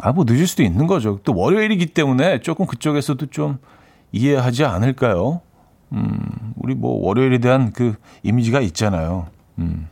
[0.00, 1.18] 아, 뭐 늦을 수도 있는 거죠.
[1.24, 3.58] 또 월요일이기 때문에 조금 그쪽에서도 좀
[4.12, 5.42] 이해하지 않을까요?
[5.92, 9.26] 음, 우리 뭐 월요일에 대한 그 이미지가 있잖아요.
[9.58, 9.88] 음,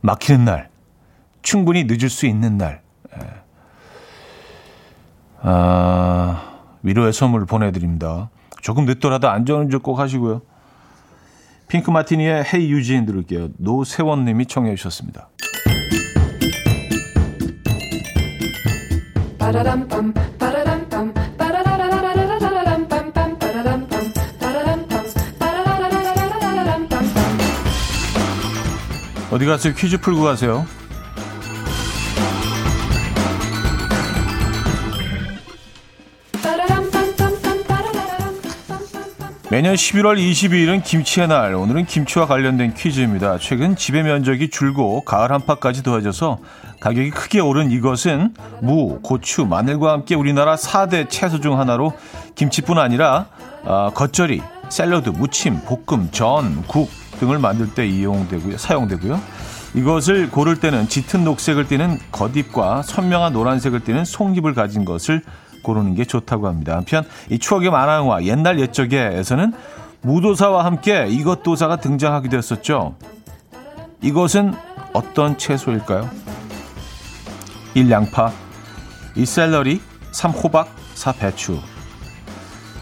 [0.00, 0.68] 막히는 날,
[1.42, 2.82] 충분히 늦을 수 있는 날.
[3.16, 3.26] 예.
[5.42, 8.30] 아, 위로의 선물 보내드립니다.
[8.62, 10.42] 조금 늦더라도 안전운전 꼭 하시고요.
[11.68, 13.48] 핑크 마티니의 헤이 유지인 들을게요.
[13.58, 15.28] 노세원님이 청해 주셨습니다.
[29.34, 29.74] 어디 가세요?
[29.74, 30.64] 퀴즈 풀고 가세요.
[39.50, 41.54] 매년 11월 22일은 김치의 날.
[41.54, 43.38] 오늘은 김치와 관련된 퀴즈입니다.
[43.38, 46.38] 최근 지배 면적이 줄고 가을 한파까지 더해져서
[46.78, 51.92] 가격이 크게 오른 이것은 무, 고추, 마늘과 함께 우리나라 4대 채소 중 하나로
[52.36, 53.26] 김치뿐 아니라
[53.64, 56.88] 어, 겉절이, 샐러드, 무침, 볶음, 전, 국,
[57.20, 59.20] 등을 만들 때 이용되고요, 사용되고요.
[59.74, 65.22] 이것을 고를 때는 짙은 녹색을 띠는 겉잎과 선명한 노란색을 띠는 속잎을 가진 것을
[65.62, 66.76] 고르는 게 좋다고 합니다.
[66.76, 69.52] 한편 이 추억의 만화영화 옛날 옛적에서는
[70.02, 72.96] 무도사와 함께 이것도사가 등장하기도 했었죠.
[74.02, 74.54] 이것은
[74.92, 76.08] 어떤 채소일까요?
[77.74, 77.90] 1.
[77.90, 78.30] 양파
[79.16, 79.24] 2.
[79.24, 79.80] 샐러리
[80.12, 80.30] 3.
[80.30, 81.12] 호박 4.
[81.12, 81.58] 배추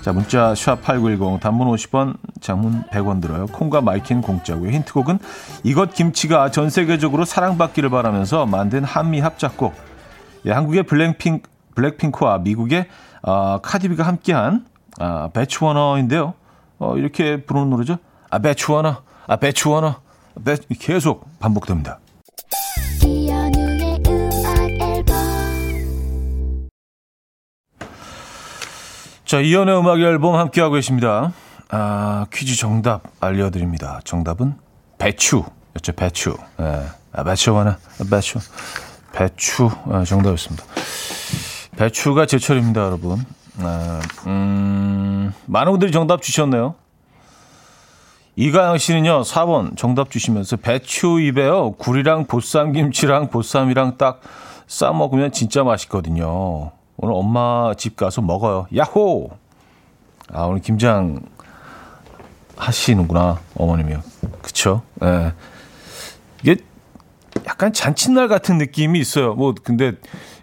[0.02, 3.46] 자, 문자 샵8910 단문 50원, 장문 100원 들어요.
[3.46, 4.72] 콩과 마이킹 공짜고요.
[4.72, 5.20] 힌트곡은
[5.62, 9.72] 이것 김치가 전 세계적으로 사랑받기를 바라면서 만든 한미 합작곡.
[10.46, 11.42] 예, 한국의 블랙핑
[11.76, 12.88] 블랙핑크와 미국의
[13.22, 14.66] 어, 카디비가 함께한
[14.98, 16.34] 아, 배추워너인데요.
[16.80, 17.98] 어, 이렇게 부르는 노래죠.
[18.28, 18.96] 아 배추워너,
[19.28, 19.94] 아 배추워너.
[20.80, 22.00] 계속 반복됩니다.
[29.32, 31.32] 자, 이연의 음악 앨범 함께하고 계십니다.
[31.70, 34.00] 아, 퀴즈 정답 알려드립니다.
[34.04, 34.56] 정답은
[34.98, 36.36] 배추였죠, 배추.
[36.60, 36.82] 예.
[37.14, 37.78] 아, 배추 하나,
[38.10, 38.40] 배추.
[39.14, 40.62] 배추, 아, 정답이었습니다.
[41.78, 43.24] 배추가 제철입니다, 여러분.
[43.60, 46.74] 아, 음, 많은 분들이 정답 주셨네요.
[48.36, 51.72] 이가영 씨는요, 4번 정답 주시면서 배추 입에요.
[51.78, 54.20] 굴이랑 보쌈김치랑 보쌈이랑 딱
[54.66, 56.72] 싸먹으면 진짜 맛있거든요.
[57.02, 58.68] 오늘 엄마 집 가서 먹어요.
[58.74, 59.30] 야호!
[60.32, 61.20] 아, 오늘 김장
[62.56, 64.00] 하시는구나, 어머님이요.
[64.40, 64.82] 그쵸?
[65.02, 65.06] 예.
[65.06, 65.32] 네.
[66.42, 66.56] 이게
[67.44, 69.34] 약간 잔칫날 같은 느낌이 있어요.
[69.34, 69.94] 뭐, 근데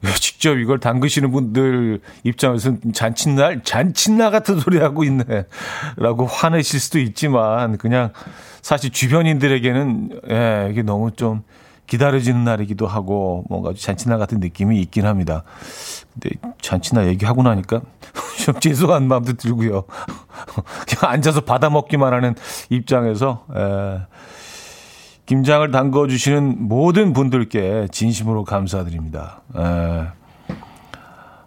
[0.19, 5.23] 직접 이걸 담그시는 분들 입장에서는 잔칫날, 잔칫날 같은 소리 하고 있네.
[5.95, 8.11] 라고 화내실 수도 있지만, 그냥
[8.61, 11.41] 사실 주변인들에게는, 예, 이게 너무 좀
[11.89, 15.43] 기다려지는 날이기도 하고, 뭔가 잔칫날 같은 느낌이 있긴 합니다.
[16.13, 17.81] 근데 잔치나 얘기하고 나니까
[18.45, 19.83] 좀 죄송한 마음도 들고요.
[20.87, 22.35] 그냥 앉아서 받아 먹기만 하는
[22.69, 23.99] 입장에서 에,
[25.25, 29.41] 김장을 담궈 주시는 모든 분들께 진심으로 감사드립니다.
[29.55, 30.07] 에,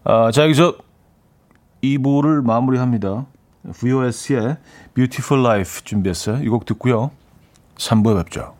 [0.05, 0.75] 아, 자 여기서
[1.83, 3.27] 2부를 마무리합니다.
[3.75, 4.57] VOS의
[4.95, 6.43] Beautiful Life 준비했어요.
[6.43, 7.11] 이 곡 듣고요.
[7.77, 8.55] 3부에 뵙죠.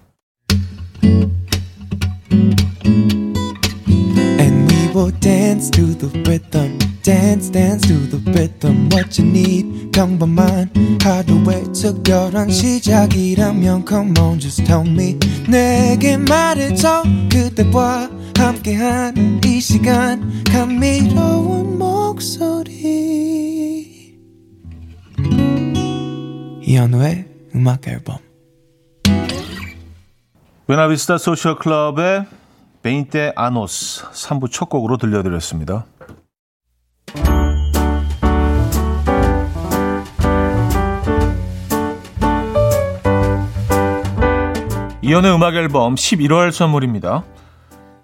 [4.95, 6.79] Will dance to the rhythm.
[7.03, 8.89] Dance, dance to the rhythm.
[8.91, 10.71] What you need, 평범한
[11.03, 15.19] 하루의 특별한 시작이라면 Come on, just tell me.
[15.49, 17.03] 내게 말해줘.
[17.31, 20.45] 그대와 함께한 이 시간.
[20.45, 22.73] 감미로운 목소리.
[26.63, 28.32] 이현우의 음악 앨범.
[30.73, 32.25] Buena Vista Social Club의
[32.81, 35.85] Veinte Años 3부 첫 곡으로 들려드렸습니다.
[45.03, 47.23] 이현우의 음악 앨범 11월 선물입니다.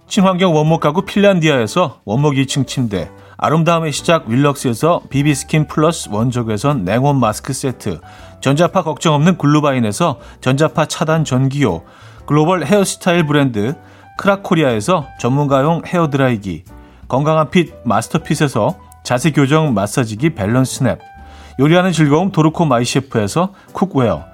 [0.06, 7.54] 친환경 원목 가구 핀란디아에서 원목 2층 침대, 아름다움의 시작 윌럭스에서 비비스킨 플러스 원적외선 냉온 마스크
[7.54, 8.00] 세트,
[8.40, 11.82] 전자파 걱정 없는 글루바인에서 전자파 차단 전기요,
[12.28, 13.74] 글로벌 헤어스타일 브랜드
[14.18, 16.64] 크라코리아에서 전문가용 헤어드라이기,
[17.08, 20.98] 건강한 핏 마스터핏에서 자세 교정 마사지기 밸런스 냅,
[21.58, 24.26] 요리하는 즐거움 도르코 마이셰프에서 cookware,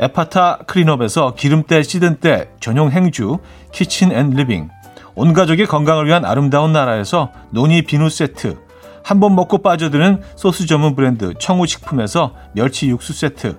[0.00, 3.36] 에파타 클린업에서 기름때 찌든 때 전용 행주
[3.72, 4.70] kitchen and living,
[5.14, 8.56] 온 가족의 건강을 위한 아름다운 나라에서 노니 비누 세트,
[9.02, 13.58] 한 번 먹고 빠져드는 소스 전문 브랜드 청우식품에서 멸치 육수 세트,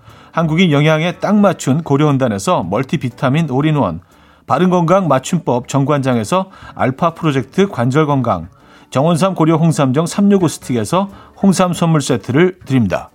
[0.31, 4.01] 한국인 영양에 딱 맞춘 고려원단에서 멀티비타민 올인원,
[4.47, 8.49] 바른건강 맞춤법 정관장에서 알파 프로젝트 관절건강,
[8.89, 11.09] 정원삼 고려 홍삼정 365 스틱에서
[11.41, 13.09] 홍삼 선물 세트를 드립니다.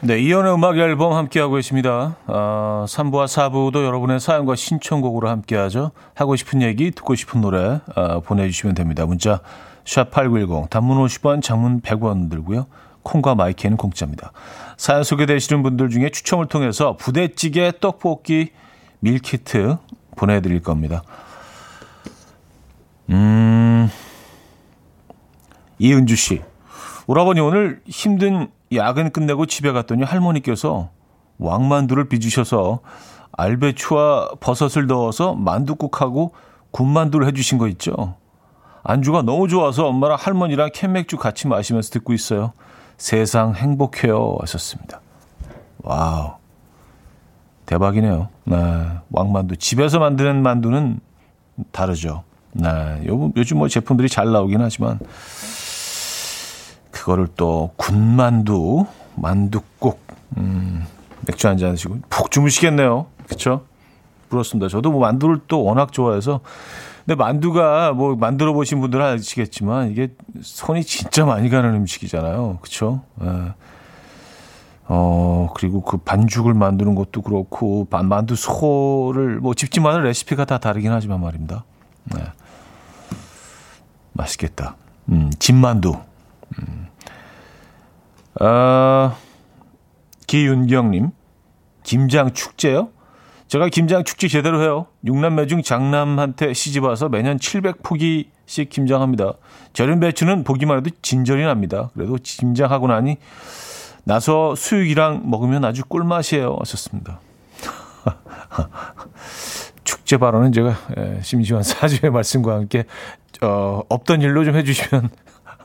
[0.00, 2.16] 네, 이현우의 음악 앨범 함께하고 계십니다.
[2.26, 5.92] 어, 3부와 4부도 여러분의 사연과 신청곡으로 함께하죠.
[6.14, 9.06] 하고 싶은 얘기, 듣고 싶은 노래 어, 보내주시면 됩니다.
[9.06, 9.40] 문자
[9.84, 12.66] 샵8910, 단문 50원, 장문 100원 들고요.
[13.02, 14.32] 콩과 마이케이는 공짜입니다.
[14.76, 18.50] 사연 소개되시는 분들 중에 추첨을 통해서 부대찌개, 떡볶이,
[19.00, 19.76] 밀키트
[20.16, 21.02] 보내드릴 겁니다.
[23.10, 23.90] 음,
[25.78, 26.42] 이은주 씨.
[27.06, 30.90] 오라버니 오늘 힘든 야근 끝내고 집에 갔더니 할머니께서
[31.38, 32.80] 왕만두를 빚으셔서
[33.32, 36.32] 알배추와 버섯을 넣어서 만두국하고
[36.70, 38.16] 군만두를 해주신 거 있죠.
[38.82, 42.52] 안주가 너무 좋아서 엄마랑 할머니랑 캔맥주 같이 마시면서 듣고 있어요.
[42.96, 44.36] 세상 행복해요.
[44.40, 45.00] 하셨습니다.
[45.82, 46.32] Wow.
[47.66, 48.28] 대박이네요.
[48.44, 48.56] 네,
[49.10, 49.56] 왕만두.
[49.56, 51.00] 집에서 만드는 만두는
[51.72, 52.24] 다르죠.
[52.52, 52.68] 네,
[53.08, 54.98] 요, 요즘 뭐 제품들이 잘 나오긴 하지만
[56.90, 60.00] 그거를 또 군만두, 만두국,
[60.36, 60.84] 음,
[61.26, 63.06] 맥주 한 잔 드시고 푹 주무시겠네요.
[63.28, 63.64] 그쵸?
[64.28, 64.68] 부럽습니다.
[64.68, 66.40] 저도 뭐 만두를 또 워낙 좋아해서
[67.04, 70.08] 근데 만두가 뭐 만들어 보신 분들은 아시겠지만 이게
[70.40, 72.58] 손이 진짜 많이 가는 음식이잖아요.
[73.22, 73.54] 예.
[74.86, 80.92] 어, 그리고 그 반죽을 만드는 것도 그렇고, 반, 만두 소를, 뭐, 집집마다 레시피가 다 다르긴
[80.92, 81.64] 하지만 말입니다.
[82.14, 82.22] 네.
[84.12, 84.76] 맛있겠다.
[85.08, 85.94] 음, 집만두.
[86.58, 86.88] 음.
[88.40, 89.16] 아,
[90.26, 91.10] 기윤경님,
[91.82, 92.90] 김장 축제요?
[93.54, 94.86] 제가 김장 축제 제대로 해요.
[95.04, 99.34] 육남매 중 장남한테 시집 와서 매년 700포기씩 김장합니다.
[99.72, 101.88] 절임 배추는 보기만 해도 진절이 납니다.
[101.94, 103.18] 그래도 김장하고 나니
[104.02, 106.56] 나서 수육이랑 먹으면 아주 꿀맛이에요.
[106.58, 107.20] 하셨습니다.
[109.84, 112.86] 축제 발언은 제가 예, 심지어 사주의 말씀과 함께
[113.40, 115.10] 어, 없던 일로 좀 해주시면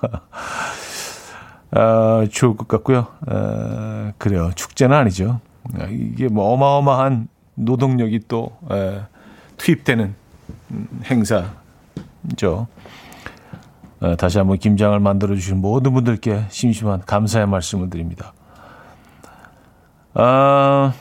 [1.71, 3.07] 아, 좋을 것 같고요.
[3.25, 4.51] 아, 그래요.
[4.53, 5.39] 축제는 아니죠.
[5.79, 7.29] 아, 이게 뭐 어마어마한
[7.63, 9.01] 노동력이 또 에,
[9.57, 10.15] 투입되는
[11.05, 12.67] 행사죠.
[14.01, 18.33] 에, 다시 한번 김장을 만들어 주신 모든 분들께 심심한 감사의 말씀을 드립니다.
[20.13, 20.93] 아,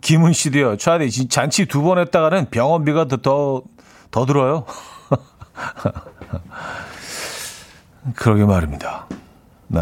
[0.00, 0.76] 김은 씨도요.
[0.76, 3.62] 차디 잔치 두 번 했다가는 병원비가 더 더
[4.10, 4.64] 더 들어요.
[8.14, 9.06] 그러게 말입니다.
[9.68, 9.80] 네.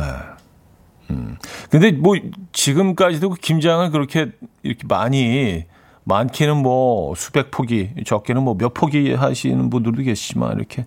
[1.10, 1.36] 음.
[1.70, 2.16] 근데 뭐
[2.52, 4.30] 지금까지도 그 김장을 그렇게
[4.62, 5.64] 이렇게 많이
[6.04, 10.86] 많게는 뭐 수백 포기, 적게는 뭐 몇 포기 하시는 분들도 계시지만 이렇게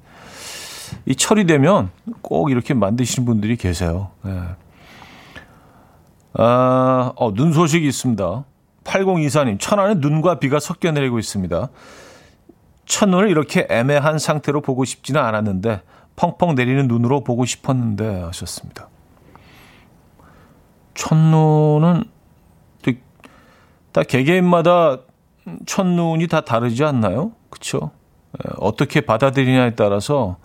[1.06, 4.12] 이 철이 되면 꼭 이렇게 만드시는 분들이 계세요.
[4.24, 4.32] 네.
[6.36, 8.46] 아, 어, 눈 소식이 있습니다.
[8.84, 11.70] 8024님, 천안에 눈과 비가 섞여 내리고 있습니다.
[12.86, 15.82] 첫눈을 이렇게 애매한 상태로 보고 싶지는 않았는데
[16.16, 18.90] 펑펑 내리는 눈으로 보고 싶었는데 하셨습니다.
[20.96, 22.06] 첫눈은
[23.92, 24.98] 다 개개인마다
[25.66, 27.34] 첫눈이 다 다르지 않나요?
[27.50, 27.92] 그렇죠?
[28.58, 30.38] 어떻게 받아들이냐에 따라서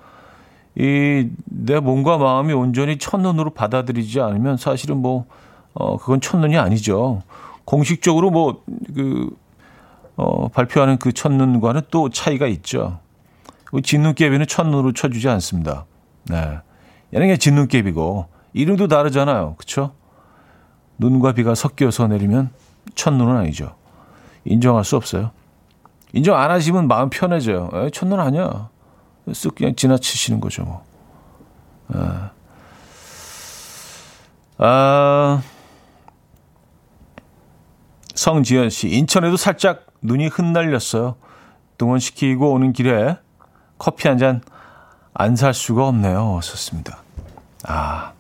[0.77, 1.29] 이
[1.69, 5.27] 내 몸과 마음이 온전히 첫눈으로 받아들이지 않으면 사실은 뭐
[5.75, 7.23] 어, 그건 첫눈이 아니죠.
[7.67, 9.29] 공식적으로 뭐, 그,
[10.17, 13.01] 어, 발표하는 그 첫눈과는 또 차이가 있죠.
[13.83, 15.85] 진눈깨비는 첫눈으로 쳐주지 않습니다.
[16.25, 16.59] 네.
[17.15, 19.57] 얘는 게 진눈깨비고, 이름도 다르잖아요.
[19.59, 19.93] 그쵸?
[20.99, 22.51] 눈과 비가 섞여서 내리면
[22.95, 23.75] 첫눈은 아니죠.
[24.45, 25.31] 인정할 수 없어요.
[26.13, 27.71] 인정 안 하시면 마음 편해져요.
[27.73, 28.69] 에, 첫눈 아니야.
[29.29, 30.85] 쓱 그냥 지나치시는 거죠, 뭐.
[31.95, 31.99] 에.
[34.59, 35.43] 아,
[38.15, 41.17] 성지연 씨, 인천에도 살짝 눈이 흩날렸어요.
[41.79, 43.17] 등원시키고 오는 길에
[43.79, 44.41] 커피 한 잔
[45.15, 46.41] 안 살 수가 없네요.
[46.43, 47.03] 썼습니다.
[47.67, 48.13] 아,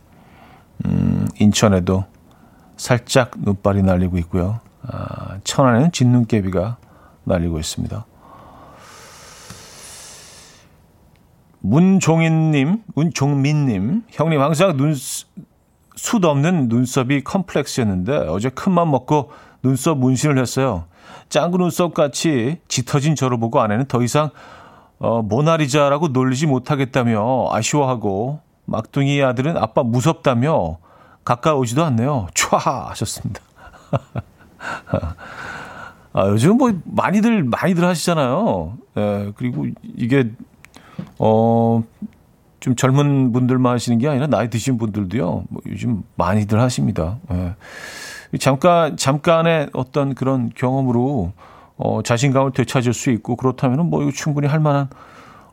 [0.84, 2.04] 음, 인천에도
[2.78, 4.60] 살짝 눈발이 날리고 있고요.
[4.82, 6.78] 아, 천안에는 진눈깨비가
[7.24, 8.06] 날리고 있습니다.
[11.60, 20.84] 문종인님, 문종민님, 형님 항상 눈, 숱 없는 눈썹이 컴플렉스였는데 어제 큰맘 먹고 눈썹 문신을 했어요.
[21.28, 24.30] 짱구 눈썹 같이 짙어진 저를 보고 아내는 더 이상
[25.00, 30.78] 어, 모나리자라고 놀리지 못하겠다며 아쉬워하고 막둥이 아들은 아빠 무섭다며
[31.28, 32.28] 가까우지도 않네요.
[32.32, 33.42] 촤 하셨습니다.
[36.14, 38.78] 아, 요즘 뭐 많이들 많이들 하시잖아요.
[38.96, 40.30] 예, 그리고 이게
[41.18, 41.82] 어.
[42.60, 45.44] 좀 젊은 분들만 하시는 게 아니라 나이 드신 분들도요.
[45.48, 47.18] 뭐 요즘 많이들 하십니다.
[47.30, 47.54] 예.
[48.40, 51.32] 잠깐 잠깐의 어떤 그런 경험으로
[51.76, 54.88] 어, 자신감을 되찾을 수 있고 그렇다면은 뭐 이거 충분히 할 만한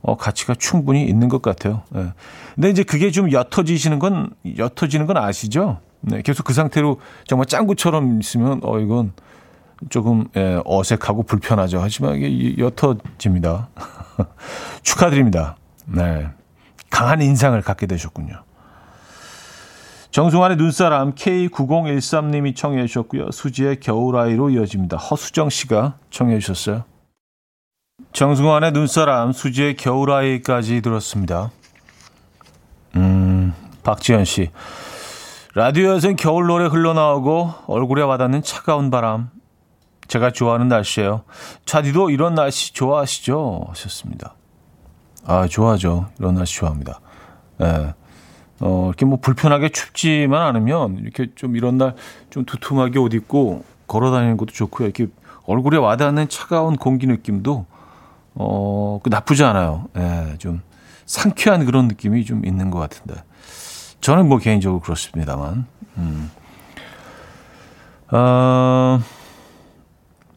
[0.01, 1.83] 어, 가치가 충분히 있는 것 같아요.
[1.95, 2.07] 예.
[2.55, 5.79] 근데 이제 그게 좀 옅어지시는 건 옅어지는 건 아시죠?
[6.01, 9.13] 네, 계속 그 상태로 정말 짱구처럼 있으면 어 이건
[9.89, 11.79] 조금 예, 어색하고 불편하죠.
[11.81, 13.69] 하지만 이게 옅어집니다.
[14.83, 15.57] 축하드립니다.
[15.85, 16.29] 네.
[16.89, 18.43] 강한 인상을 갖게 되셨군요.
[20.11, 23.31] 정승환의 눈사람 K9013님이 청해 주셨고요.
[23.31, 24.95] 수지의 겨울아이로 이어집니다.
[24.95, 26.85] 허수정 씨가 청해 주셨어요.
[28.13, 31.51] 정승환의 눈사람, 수지의 겨울아이까지 들었습니다.
[32.95, 34.51] 음, 박지현 씨.
[35.53, 39.29] 라디오에서는 겨울 노래 흘러나오고 얼굴에 와닿는 차가운 바람.
[40.07, 41.23] 제가 좋아하는 날씨예요.
[41.65, 43.65] 차디도 이런 날씨 좋아하시죠?
[43.69, 44.35] 하셨습니다.
[45.25, 46.07] 아, 좋아하죠.
[46.19, 46.99] 이런 날씨 좋아합니다.
[47.61, 47.65] 예.
[47.65, 47.93] 네.
[48.61, 51.95] 어, 이렇게 뭐 불편하게 춥지만 않으면 이렇게 좀 이런 날
[52.29, 54.87] 좀 두툼하게 옷 입고 걸어 다니는 것도 좋고요.
[54.87, 55.07] 이렇게
[55.45, 57.65] 얼굴에 와닿는 차가운 공기 느낌도
[58.35, 59.85] 어, 그 나쁘지 않아요.
[59.97, 60.61] 예, 좀
[61.05, 63.23] 상쾌한 그런 느낌이 좀 있는 것 같은데.
[64.01, 65.65] 저는 뭐 개인적으로 그렇습니다만.
[65.97, 66.31] 음.
[68.11, 68.99] 어,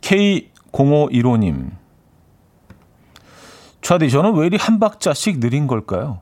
[0.01, 1.71] K0515님.
[3.83, 6.21] 차디, 저는 왜 이리 한 박자씩 느린 걸까요?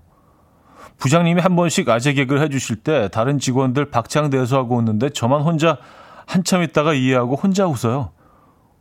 [0.99, 5.78] 부장님이 한 번씩 아재 개그를 해주실 때 다른 직원들 박장대소 하고 웃는데 저만 혼자
[6.26, 8.11] 한참 있다가 이해하고 혼자 웃어요.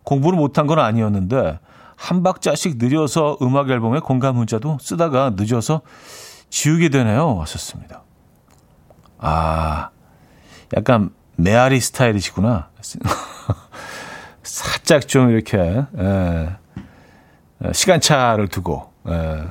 [0.04, 1.60] 공부를 못한 건 아니었는데
[1.96, 5.82] 한 박자씩 느려서 음악 앨범에 공감 문자도 쓰다가 늦어서
[6.50, 7.36] 지우게 되네요.
[7.36, 8.04] 왔었습니다.
[9.18, 9.90] 아,
[10.76, 12.70] 약간 메아리 스타일이시구나.
[14.44, 15.86] 살짝 좀 이렇게 에,
[17.64, 19.44] 에, 시간차를 두고 에,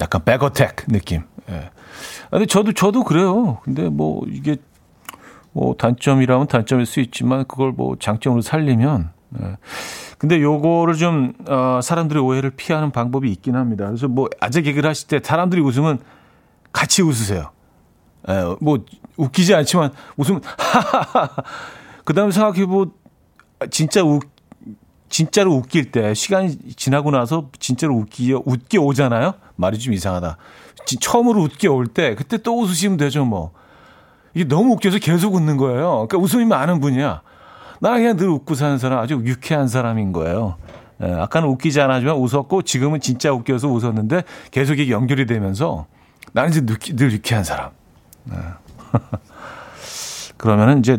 [0.00, 1.24] 약간 back attack 느낌.
[1.50, 1.70] 예.
[2.30, 3.58] 근데 저도 저도 그래요.
[3.62, 4.56] 근데 뭐 이게
[5.52, 9.56] 뭐 단점이라면 단점일 수 있지만 그걸 뭐 장점으로 살리면 예.
[10.18, 13.86] 근데 요거를 좀 어, 사람들의 오해를 피하는 방법이 있긴 합니다.
[13.86, 16.00] 그래서 뭐 아재 개그를 하실 때 사람들이 웃으면
[16.72, 17.50] 같이 웃으세요.
[18.28, 18.84] 예, 뭐
[19.16, 21.30] 웃기지 않지만 웃으면 하하하.
[22.04, 22.86] 그다음에 생각해 보
[23.70, 24.22] 진짜 웃
[25.08, 29.34] 진짜로 웃길 때 시간이 지나고 나서 진짜로 웃기 웃게 오잖아요.
[29.56, 30.36] 말이 좀 이상하다.
[31.00, 33.52] 처음으로 웃게 올 때 그때 또 웃으시면 되죠 뭐.
[34.34, 36.06] 이게 너무 웃겨서 계속 웃는 거예요.
[36.08, 37.22] 그러니까 웃음이 많은 분이야.
[37.80, 40.56] 나는 그냥 늘 웃고 사는 사람 아주 유쾌한 사람인 거예요.
[41.02, 45.86] 예, 아까는 웃기지 않았지만 웃었고 지금은 진짜 웃겨서 웃었는데 계속 이게 연결이 되면서
[46.32, 47.70] 나는 이제 늘, 늘 유쾌한 사람.
[48.32, 48.36] 예.
[50.36, 50.98] 그러면은 이제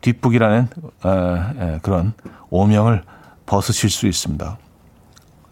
[0.00, 0.68] 뒷북이라는
[1.04, 2.12] 어, 예, 그런
[2.50, 3.02] 오명을
[3.46, 4.58] 벗으실 수 있습니다.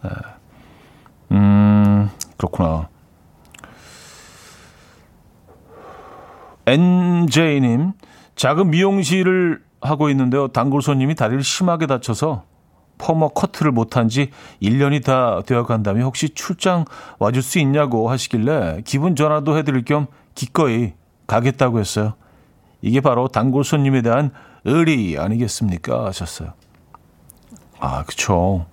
[0.05, 0.09] 예.
[1.31, 2.87] 음, 그렇구나.
[6.67, 7.93] NJ님,
[8.35, 10.47] 작은 미용실을 하고 있는데요.
[10.47, 12.43] 단골 손님이 다리를 심하게 다쳐서
[12.97, 16.85] 퍼머 커트를 못한 지 1년이 다 되어 간다며 혹시 출장
[17.19, 20.93] 와줄 수 있냐고 하시길래 기분 전화도 해드릴 겸 기꺼이
[21.27, 22.13] 가겠다고 했어요.
[22.81, 24.31] 이게 바로 단골 손님에 대한
[24.65, 26.05] 의리 아니겠습니까?
[26.05, 26.53] 하셨어요.
[27.79, 28.65] 아, 그쵸.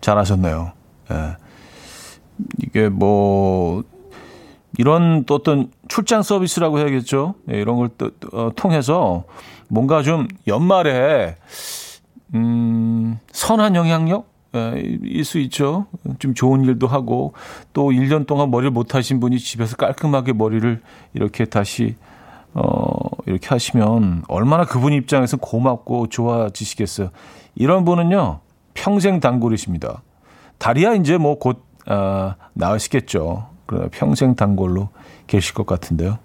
[0.00, 0.72] 잘하셨네요.
[1.10, 1.36] 예.
[2.62, 3.82] 이게 뭐,
[4.78, 7.34] 이런 또 어떤 출장 서비스라고 해야겠죠.
[7.50, 9.24] 예, 이런 걸 또, 어, 통해서
[9.70, 11.36] 뭔가 좀 연말에
[12.34, 15.86] 음, 선한 영향력 예, 일수 있죠.
[16.18, 17.34] 좀 좋은 일도 하고
[17.72, 20.80] 또 1년 동안 머리를 못 하신 분이 집에서 깔끔하게 머리를
[21.14, 21.94] 이렇게 다시
[22.52, 22.90] 어,
[23.26, 27.10] 이렇게 하시면 얼마나 그분 입장에서 고맙고 좋아지시겠어요.
[27.54, 28.40] 이런 분은요,
[28.74, 30.02] 평생 단골이십니다.
[30.58, 33.46] 다리야 이제 뭐곧 아, 나으시겠죠.
[33.66, 34.88] 그러나 평생 단골로
[35.28, 36.18] 계실 것 같은데요.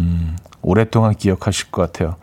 [0.00, 2.16] 음, 오랫동안 기억하실 것 같아요.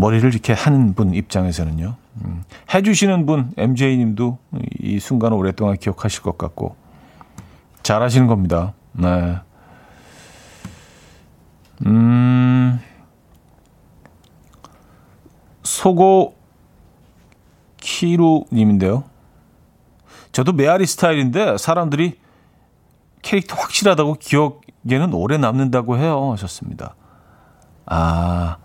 [0.00, 1.94] 머리를 이렇게 하는 분 입장에서는요.
[2.24, 2.42] 음,
[2.72, 4.38] 해주시는 분, MJ님도
[4.80, 6.74] 이 순간을 오랫동안 기억하실 것 같고,
[7.82, 8.72] 잘하시는 겁니다.
[8.92, 9.36] 네.
[11.84, 12.80] 음,
[15.62, 16.34] 소고
[17.76, 19.04] 키루님인데요.
[20.32, 22.18] 저도 메아리 스타일인데 사람들이
[23.20, 26.32] 캐릭터 확실하다고 기억에는 오래 남는다고 해요.
[26.32, 26.94] 하셨습니다.
[27.84, 28.56] 아,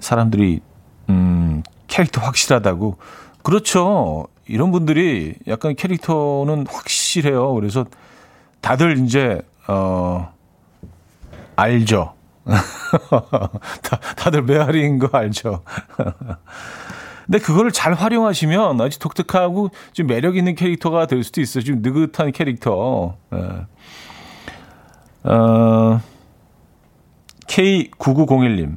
[0.00, 0.60] 사람들이,
[1.08, 2.96] 음, 캐릭터 확실하다고.
[3.42, 4.26] 그렇죠.
[4.46, 7.54] 이런 분들이 약간 캐릭터는 확실해요.
[7.54, 7.84] 그래서
[8.60, 10.32] 다들 이제, 어,
[11.56, 12.14] 알죠.
[13.82, 15.62] 다, 다들 메아리인 거 알죠.
[17.26, 21.62] 근데 그거를 잘 활용하시면 아주 독특하고 좀 매력 있는 캐릭터가 될 수도 있어요.
[21.62, 23.16] 좀 느긋한 캐릭터.
[23.32, 25.28] 예.
[25.30, 26.00] 어,
[27.46, 28.76] K9901님.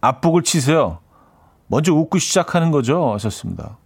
[0.00, 0.98] 앞북을 치세요.
[1.68, 3.12] 먼저 웃고 시작하는 거죠.
[3.14, 3.78] 하셨습니다.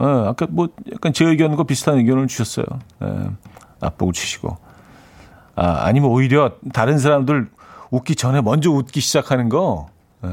[0.00, 2.66] 예, 아까 뭐 약간 제 의견과 비슷한 의견을 주셨어요.
[3.02, 3.30] 예,
[3.80, 4.56] 앞북을 치시고.
[5.56, 7.50] 아, 아니면 오히려 다른 사람들
[7.90, 9.88] 웃기 전에 먼저 웃기 시작하는 거.
[10.24, 10.28] 예.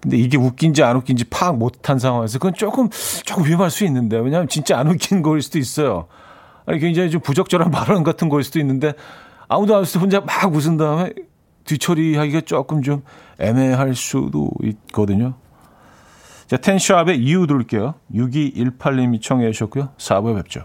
[0.00, 2.88] 근데 이게 웃긴지 안 웃긴지 파악 못한 상황에서 그건 조금
[3.24, 6.06] 조금 위험할 수 있는데 왜냐하면 진짜 안 웃긴 거일 수도 있어요.
[6.64, 8.94] 아니 굉장히 좀 부적절한 발언 같은 거일 수도 있는데
[9.48, 11.12] 아무도 안 웃을 때 혼자 막 웃은 다음에
[11.66, 13.02] 뒤처리하기가 조금 좀
[13.38, 15.34] 애매할 수도 있거든요.
[16.46, 17.94] 자, 텐샵의 이유 들을게요.
[18.14, 19.90] 6218님이 청해 주셨고요.
[19.98, 20.64] 4부에 뵙죠.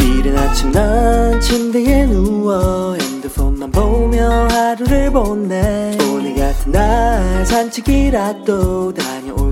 [0.00, 9.09] 이른 아침 난 침대에 누워 핸드폰만 보며 하루를 보내 오늘 같은 날 산책이라도 다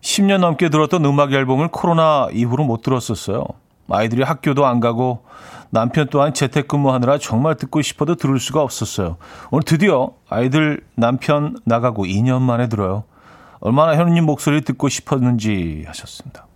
[0.00, 3.44] 10년 넘게 들었던 음악 앨범을 코로나 이후로 못 들었었어요.
[3.88, 5.24] 아이들이 학교도 안 가고
[5.70, 9.16] 남편 또한 재택근무하느라 정말 듣고 싶어도 들을 수가 없었어요.
[9.50, 13.04] 오늘 드디어 아이들 남편 나가고 2년 만에 들어요.
[13.60, 16.46] 얼마나 현우님 목소리 듣고 싶었는지 하셨습니다.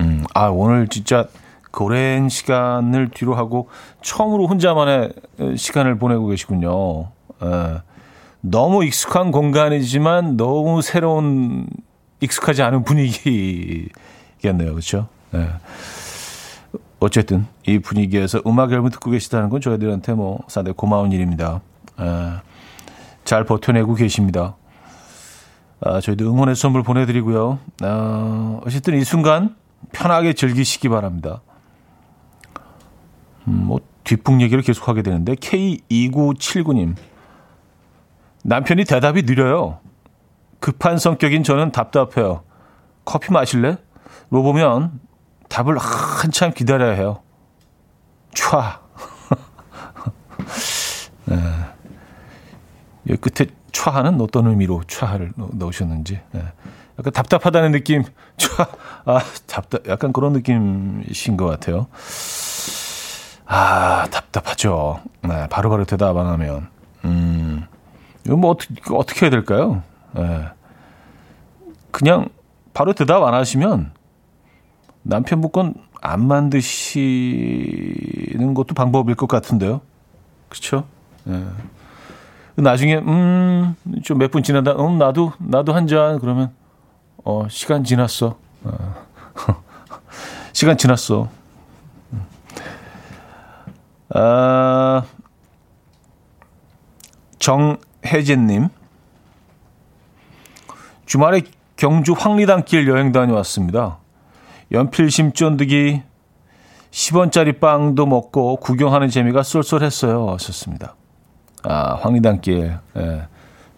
[0.00, 1.26] 음, 아, 오늘 진짜
[1.70, 3.68] 그 오랜 시간을 뒤로 하고
[4.00, 5.12] 처음으로 혼자만의
[5.56, 7.10] 시간을 보내고 계시군요.
[7.42, 7.82] 에, 예.
[8.40, 11.66] 너무 익숙한 공간이지만 너무 새로운
[12.20, 14.70] 익숙하지 않은 분위기겠네요.
[14.70, 15.08] 그렇죠?
[15.30, 15.48] 네.
[17.00, 21.60] 어쨌든 이 분위기에서 음악 앨범 듣고 계시다는 건 저희들한테 뭐 상당히 고마운 일입니다.
[21.98, 22.32] 네.
[23.24, 24.56] 잘 버텨내고 계십니다.
[25.80, 27.58] 아, 저희도 응원의 선물 보내드리고요.
[27.82, 29.54] 아, 어쨌든 이 순간
[29.92, 31.42] 편하게 즐기시기 바랍니다.
[33.48, 36.94] 음, 뭐 뒷북 얘기를 계속하게 되는데 K2979님
[38.42, 39.78] 남편이 대답이 느려요.
[40.64, 42.42] 급한 성격인 저는 답답해요.
[43.04, 43.76] 커피 마실래?
[44.30, 44.98] 로 보면
[45.50, 47.20] 답을 한참 기다려야 해요.
[48.32, 48.80] 촤.
[51.26, 51.36] 네.
[53.10, 56.22] 여 끝에 촤하는 어떤 의미로 촤를 넣으셨는지.
[56.32, 56.42] 네.
[56.98, 58.02] 약간 답답하다는 느낌.
[58.38, 58.66] 촤.
[59.04, 61.88] 아, 답답, 약간 그런 느낌이신 것 같아요.
[63.44, 65.02] 아, 답답하죠.
[65.20, 66.68] 네, 바로바로 바로 대답 안 하면.
[67.04, 67.66] 음.
[68.24, 69.82] 이거 뭐 어떻게, 어떻게 해야 될까요?
[70.16, 70.48] 예.
[71.90, 72.28] 그냥
[72.72, 73.92] 바로 대답 안 하시면
[75.02, 77.04] 남편분 건안 만드시는
[78.54, 79.80] 것도 방법일 것 같은데요.
[80.48, 80.84] 그렇죠?
[81.28, 81.44] 예.
[82.56, 86.52] 나중에 음 좀 몇 분 지나다 음 나도 나도 한 잔 그러면
[87.24, 88.36] 어 시간 지났어.
[88.64, 88.94] 어.
[90.52, 91.28] 시간 지났어.
[94.10, 95.02] 아
[97.38, 98.68] 정, 혜진님.
[101.06, 101.42] 주말에
[101.76, 103.98] 경주 황리단길 여행 다녀왔습니다.
[104.72, 106.02] 연필 심 쫀득이
[106.90, 110.30] 10원짜리 빵도 먹고 구경하는 재미가 쏠쏠했어요.
[110.34, 110.94] 하셨습니다.
[111.64, 112.78] 아, 황리단길.
[112.96, 113.22] 예.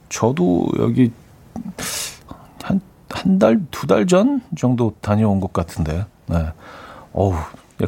[0.08, 1.12] 저도 여기
[2.62, 6.04] 한, 한 달, 두 달 전 정도 다녀온 것 같은데.
[6.26, 6.46] 네.
[7.12, 7.34] 어우,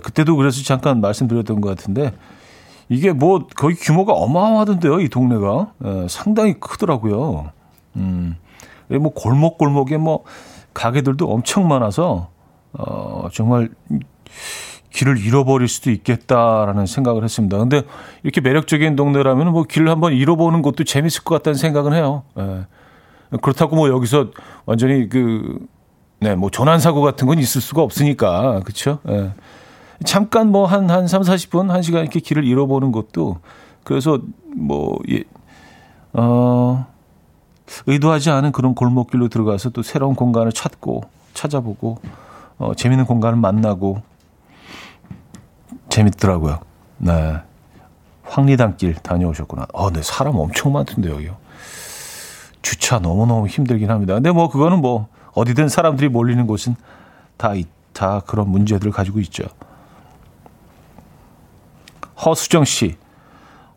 [0.03, 2.13] 그때도 그래서 잠깐 말씀드렸던 것 같은데,
[2.89, 5.73] 이게 뭐 거의 규모가 어마어마하던데요, 이 동네가.
[5.85, 7.51] 예, 상당히 크더라고요.
[7.97, 8.37] 음,
[8.89, 10.25] 뭐 골목골목에 뭐
[10.75, 12.29] 가게들도 엄청 많아서,
[12.73, 13.69] 어, 정말
[14.91, 17.59] 길을 잃어버릴 수도 있겠다라는 생각을 했습니다.
[17.59, 17.83] 근데
[18.23, 22.23] 이렇게 매력적인 동네라면 뭐 길을 한번 잃어보는 것도 재밌을 것 같다는 생각은 해요.
[22.39, 22.67] 예.
[23.43, 24.31] 그렇다고 뭐 여기서
[24.65, 25.59] 완전히 그,
[26.21, 28.61] 네, 뭐 조난 사고 같은 건 있을 수가 없으니까.
[28.65, 28.99] 그쵸?
[29.09, 29.33] 예.
[30.05, 33.39] 잠깐 뭐 한, 한 3, 40분, 1시간 이렇게 길을 잃어보는 것도
[33.85, 34.21] 그래서
[34.57, 35.23] 뭐, 예,
[36.13, 36.87] 어,
[37.87, 41.03] 의도하지 않은 그런 골목길로 들어가서 또 새로운 공간을 찾고
[41.35, 41.99] 찾아보고
[42.59, 44.03] 어, 재밌는 공간을 만나고
[45.89, 46.59] 재밌더라고요.
[46.99, 47.41] 네.
[48.25, 49.67] 황리단길 다녀오셨구나.
[49.73, 51.37] 어, 네, 사람 엄청 많던데, 여기요.
[52.61, 54.15] 주차 너무너무 힘들긴 합니다.
[54.15, 56.77] 근데 뭐, 그거는 뭐, 어디든 사람들이 몰리는 곳은
[57.37, 57.53] 다,
[57.93, 59.45] 다 그런 문제들을 가지고 있죠.
[62.25, 62.97] 허수정 씨.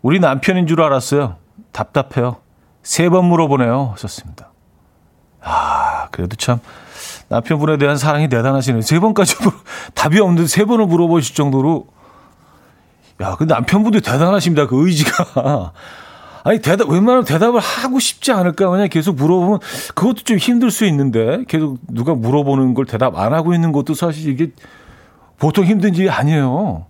[0.01, 1.35] 우리 남편인 줄 알았어요.
[1.71, 2.37] 답답해요.
[2.83, 3.91] 세 번 물어보네요.
[3.93, 4.51] 하셨습니다.
[5.41, 6.59] 아, 그래도 참
[7.29, 8.81] 남편분에 대한 사랑이 대단하시네요.
[8.81, 9.35] 세 번까지
[9.95, 11.87] 답이 없는데 세 번을 물어보실 정도로
[13.21, 14.67] 야, 그 남편분도 대단하십니다.
[14.67, 15.73] 그 의지가.
[16.43, 18.67] 아니, 대답, 웬만하면 대답을 하고 싶지 않을까.
[18.67, 19.59] 그냥 계속 물어보면
[19.93, 24.27] 그것도 좀 힘들 수 있는데 계속 누가 물어보는 걸 대답 안 하고 있는 것도 사실
[24.31, 24.51] 이게
[25.37, 26.87] 보통 힘든 일이 아니에요.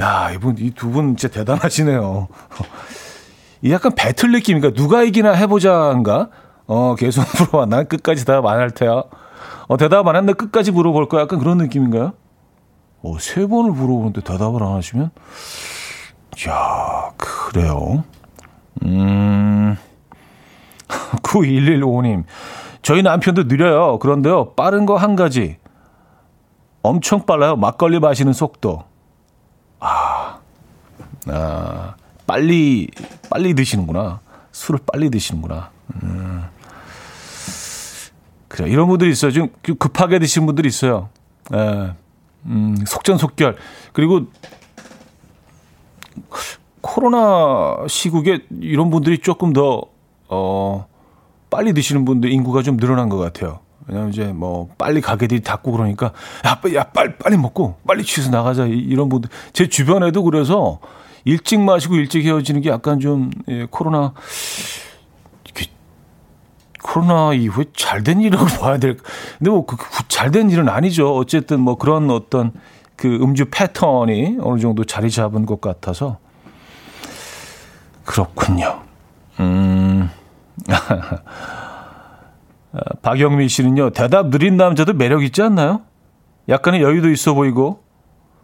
[0.00, 2.28] 야, 이분, 이 두 분 진짜 대단하시네요.
[3.62, 4.70] 이 약간 배틀 느낌인가?
[4.70, 6.28] 누가 이기나 해보자인가?
[6.66, 7.66] 어, 계속 물어봐.
[7.66, 9.04] 난 끝까지 대답 안 할 테야.
[9.68, 11.22] 어, 대답 안 했는데 끝까지 물어볼 거야.
[11.22, 12.12] 약간 그런 느낌인가요?
[13.02, 15.10] 어, 세 번을 물어보는데 대답을 안 하시면?
[16.48, 18.04] 야 그래요.
[18.84, 19.76] 음,
[21.22, 22.24] 9115님.
[22.82, 23.98] 저희 남편도 느려요.
[24.00, 25.58] 그런데요, 빠른 거 한 가지.
[26.82, 27.54] 엄청 빨라요.
[27.56, 28.82] 막걸리 마시는 속도.
[29.78, 30.38] 아,
[31.28, 31.94] 아,
[32.26, 32.88] 빨리,
[33.30, 34.20] 빨리 드시는구나.
[34.52, 35.70] 술을 빨리 드시는구나.
[36.02, 36.44] 음.
[38.48, 39.32] 그래, 이런 분들이 있어요.
[39.32, 39.48] 좀
[39.78, 41.08] 급하게 드시는 분들이 있어요.
[41.52, 41.92] 에, 예.
[42.46, 43.56] 음, 속전속결.
[43.92, 44.26] 그리고
[46.80, 49.82] 코로나 시국에 이런 분들이 조금 더,
[50.28, 50.86] 어,
[51.48, 53.60] 빨리 드시는 분들 인구가 좀 늘어난 것 같아요.
[53.86, 56.12] 왜냐면 이제 뭐 빨리 가게들이 닫고 그러니까
[56.46, 60.78] 야, 야 빨리 빨리 먹고 빨리 취해서 나가자 이런 분들 제 주변에도 그래서
[61.24, 64.12] 일찍 마시고 일찍 헤어지는 게 약간 좀 예, 코로나
[66.82, 68.96] 코로나 이후에 잘 된 일이라고 봐야 될.
[69.38, 69.76] 근데 뭐 그
[70.08, 71.14] 잘된 일은 아니죠.
[71.16, 72.52] 어쨌든 뭐 그런 어떤
[72.96, 76.18] 그 음주 패턴이 어느 정도 자리 잡은 것 같아서
[78.04, 78.82] 그렇군요.
[79.40, 80.10] 음.
[83.02, 85.82] 박영미 씨는요, 대답 느린 남자도 매력 있지 않나요?
[86.48, 87.82] 약간의 여유도 있어 보이고,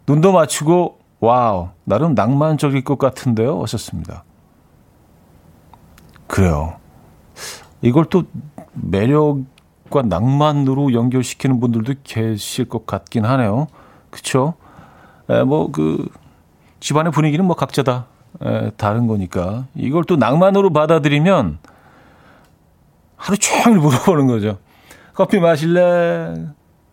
[0.07, 3.61] 눈도 맞추고, wow, 나름 낭만적일 것 같은데요?
[3.61, 4.23] 하셨습니다.
[6.27, 6.75] 그래요.
[7.81, 8.23] 이걸 또
[8.73, 13.67] 매력과 낭만으로 연결시키는 분들도 계실 것 같긴 하네요.
[14.09, 14.53] 그쵸?
[15.29, 16.07] 에, 뭐, 그,
[16.79, 18.05] 집안의 분위기는 뭐 각자 다
[18.41, 19.65] 에, 다른 거니까.
[19.75, 21.59] 이걸 또 낭만으로 받아들이면
[23.17, 24.59] 하루 종일 물어보는 거죠.
[25.13, 26.45] 커피 마실래?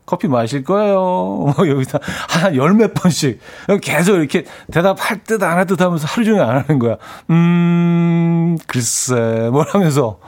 [0.07, 0.95] 커피 마실 거예요.
[1.01, 1.99] 뭐 여기서
[2.29, 3.41] 한 열 몇 번씩
[3.83, 6.97] 계속 이렇게 대답할 듯 안 할 듯 하면서 하루 종일 안 하는 거야.
[7.31, 10.19] 음, 글쎄, 뭘 하면서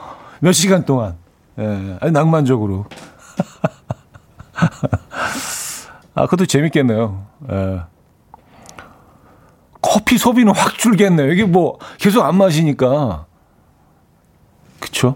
[0.41, 1.15] 몇 시간 동안.
[1.57, 2.85] 예, 낭만적으로.
[6.15, 7.25] 아, 그것도 재밌겠네요.
[7.51, 7.81] 예.
[9.81, 11.31] 커피 소비는 확 줄겠네요.
[11.31, 13.25] 이게 뭐 계속 안 마시니까.
[14.79, 15.15] 그쵸?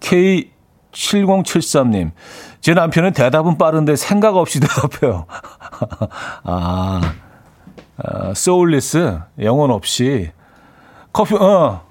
[0.00, 2.12] K7073님.
[2.62, 5.26] 제 남편은 대답은 빠른데 생각 없이 대답해요.
[6.44, 7.00] 아,
[7.98, 10.30] 아, 소울리스, 영혼 없이.
[11.12, 11.84] 커피, 어,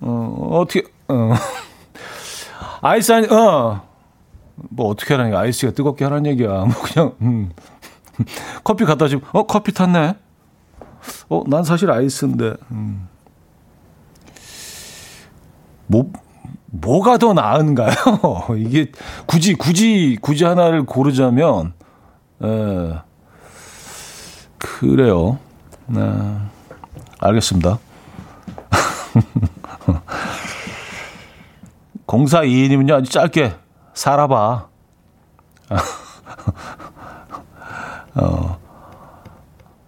[0.00, 1.32] 어, 어떻게, 어.
[2.80, 3.86] 아이스 한, 어.
[4.70, 6.48] 뭐 어떻게 하라는 게 아이스가 뜨겁게 하라는 얘기야.
[6.48, 7.52] 뭐 그냥, 음.
[8.64, 10.14] 커피 갖다 주면, 어, 커피 탔네?
[11.28, 13.06] 어, 난 사실 아이스인데, 음.
[15.88, 16.10] 뭐,
[16.80, 17.94] 뭐가 더 나은가요?
[18.58, 18.90] 이게
[19.26, 21.72] 굳이, 굳이, 굳이 하나를 고르자면,
[22.42, 22.94] 에,
[24.58, 25.38] 그래요.
[25.86, 26.00] 네.
[27.20, 27.78] 알겠습니다.
[32.06, 33.54] 0422님은요, 아주 짧게,
[33.94, 34.68] 살아봐.
[38.14, 38.58] 어,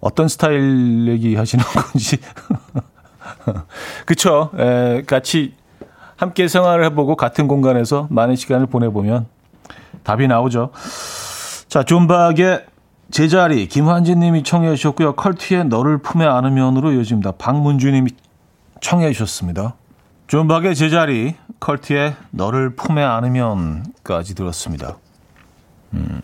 [0.01, 2.17] 어떤 스타일 얘기 하시는 건지.
[4.05, 4.51] 그쵸.
[4.57, 5.55] 에, 같이
[6.19, 9.27] 함께 생활을 해보고 같은 공간에서 많은 시간을 보내보면
[10.03, 10.71] 답이 나오죠.
[11.69, 12.65] 자, 존박의
[13.09, 15.15] 제자리, 김환진 님이 청해 주셨고요.
[15.15, 17.33] 컬트의 너를 품에 안으면으로 요즘다.
[17.37, 18.11] 박문주 님이
[18.81, 19.75] 청해 주셨습니다.
[20.27, 24.97] 존박의 제자리, 컬트의 너를 품에 안으면까지 들었습니다.
[25.93, 26.21] 음.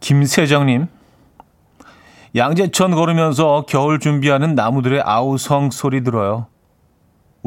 [0.00, 0.88] 김세정님,
[2.36, 6.48] 양재천 걸으면서 겨울 준비하는 나무들의 아우성 소리 들어요.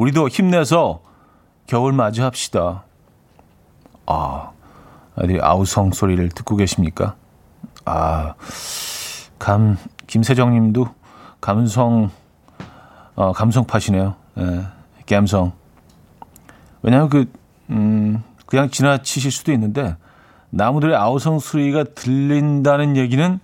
[0.00, 1.02] 우리도 힘내서
[1.66, 2.84] 겨울 맞이합시다.
[4.06, 4.50] 아,
[5.14, 7.16] 아들이 아우성 소리를 듣고 계십니까?
[7.84, 8.32] 아,
[9.38, 9.76] 감,
[10.06, 10.88] 김세정 님도
[11.38, 12.10] 감성,
[13.14, 14.14] 어, 감성 파시네요.
[14.38, 14.64] 예,
[15.06, 15.52] 감성.
[16.80, 17.30] 왜냐하면 그,
[17.68, 19.96] 음, 그냥 지나치실 수도 있는데,
[20.48, 23.38] 나무들의 아우성 소리가 들린다는 얘기는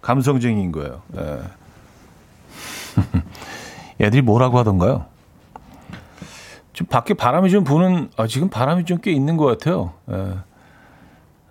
[0.00, 1.02] 감성적인 거예요.
[1.18, 1.42] 예.
[4.00, 5.17] 애들이 뭐라고 하던가요?
[6.78, 9.94] 좀 밖에 바람이 좀 부는, 아, 지금 바람이 좀 꽤 있는 것 같아요.
[10.12, 10.34] 예.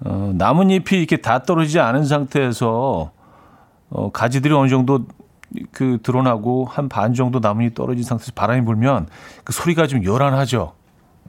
[0.05, 3.11] 어, 나뭇잎이 이렇게 다 떨어지지 않은 상태에서,
[3.89, 5.05] 어, 가지들이 어느 정도
[5.73, 9.07] 그 드러나고 한 반 정도 나뭇잎이 떨어진 상태에서 바람이 불면
[9.43, 10.71] 그 소리가 좀 요란하죠.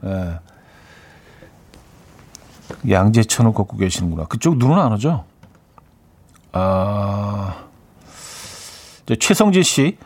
[0.05, 0.39] 예.
[2.89, 4.27] 양재천을 걷고 계시는구나.
[4.27, 5.25] 그쪽 눈은 안 오죠?
[6.53, 7.65] 아,
[9.19, 9.97] 최성진 씨.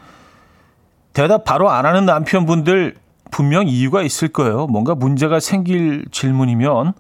[1.14, 3.03] 대답 바로 안 하는 남편분들
[3.34, 4.68] 분명 이유가 있을 거예요.
[4.68, 6.94] 뭔가 문제가 생길 질문이면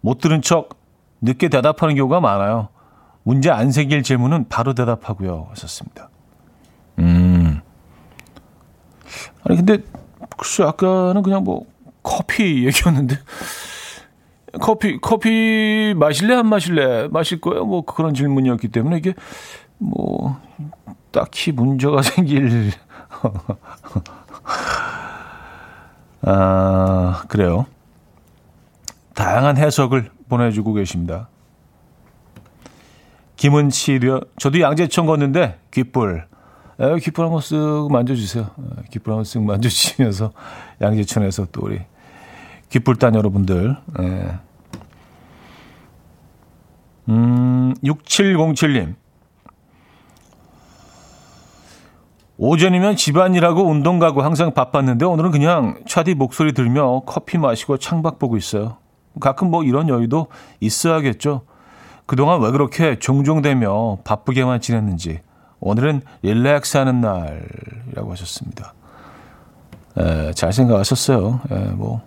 [0.00, 0.78] 못 들은 척
[1.20, 2.68] 늦게 대답하는 경우가 많아요.
[3.22, 5.48] 문제 안 생길 질문은 바로 대답하고요.
[5.50, 6.08] 하셨습니다.
[7.00, 7.60] 음.
[9.44, 9.78] 아니, 근데,
[10.38, 11.66] 글쎄, 아까는 그냥 뭐,
[12.02, 13.16] 커피 얘기였는데,
[14.60, 16.34] 커피, 커피 마실래?
[16.36, 17.08] 안 마실래?
[17.08, 17.66] 마실 거예요?
[17.66, 19.14] 뭐 그런 질문이었기 때문에 이게
[19.78, 20.40] 뭐
[21.10, 22.72] 딱히 문제가 생길.
[26.26, 27.66] 아, 그래요.
[29.14, 31.28] 다양한 해석을 보내주고 계십니다.
[33.36, 36.26] 김은치려, 저도 양재천 걷는데 귓불.
[36.80, 38.50] 에, 귓불 한번 쓱 만져주세요.
[38.90, 40.32] 귓불 한번 쓱 만져주시면서
[40.80, 41.80] 양재천에서 또 우리
[42.70, 43.76] 귓불단 여러분들.
[44.00, 44.38] 예.
[47.08, 48.94] 음, 6707님.
[52.36, 58.36] 오전이면 집안일하고 운동 가고 항상 바빴는데 오늘은 그냥 차디 목소리 들으며 커피 마시고 창밖 보고
[58.36, 58.78] 있어요.
[59.20, 60.26] 가끔 뭐 이런 여유도
[60.60, 61.42] 있어야겠죠.
[62.06, 65.20] 그동안 왜 그렇게 종종되며 바쁘게만 지냈는지
[65.60, 68.74] 오늘은 릴렉스 하는 날이라고 하셨습니다.
[69.96, 71.40] 에, 잘 생각하셨어요.
[71.50, 72.02] 에, 뭐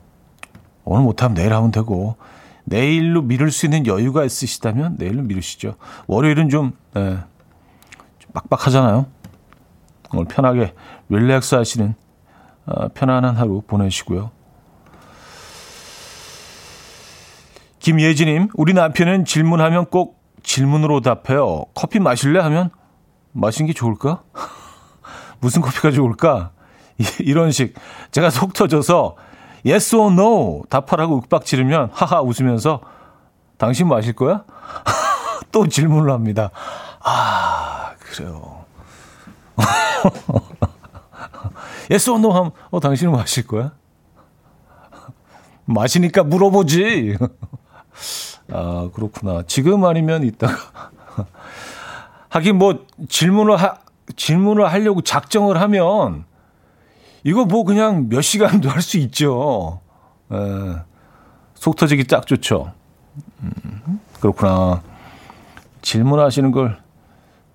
[0.84, 2.17] 오늘 못하면 내일 하면 되고
[2.65, 5.75] 내일로 미룰 수 있는 여유가 있으시다면 내일로 미루시죠.
[6.07, 7.17] 월요일은 좀, 에,
[8.19, 9.05] 좀 빡빡하잖아요.
[10.14, 10.74] 오늘 편하게
[11.10, 11.95] 릴렉스 하시는
[12.66, 14.32] 어, 편안한 하루 보내시고요.
[17.80, 21.66] 김예진님, 우리 남편은 질문하면 꼭 질문으로 답해요.
[21.74, 22.39] 커피 마실래?
[22.39, 22.70] 하면
[23.32, 24.24] 마시는 게 좋을까?
[25.39, 26.51] 무슨 커피가 좋을까?
[27.20, 27.76] 이런 식.
[28.12, 29.16] 제가 속 터져서
[29.66, 32.82] yes or no 답하라고 윽박 지르면 하하 웃으면서
[33.58, 34.43] 당신 마실 거야?
[35.51, 36.51] 또 질문을 합니다.
[37.03, 38.57] 아, 그래요.
[41.89, 43.72] yes or no 어, 당신은 마실 거야?
[45.66, 47.18] 마시니까 물어보지.
[48.51, 49.43] 아, 그렇구나.
[49.47, 50.55] 지금 아니면 이따가.
[52.30, 53.78] 하긴 뭐 질문을 하,
[54.16, 56.26] 질문을 하려고 작정을 하면
[57.24, 59.82] 이거 뭐 그냥 몇 시간도 할 수 있죠.
[60.32, 60.36] 에,
[61.55, 62.72] 속 터지기 딱 좋죠.
[63.41, 64.82] 음, 그렇구나.
[65.82, 66.80] 질문하시는 걸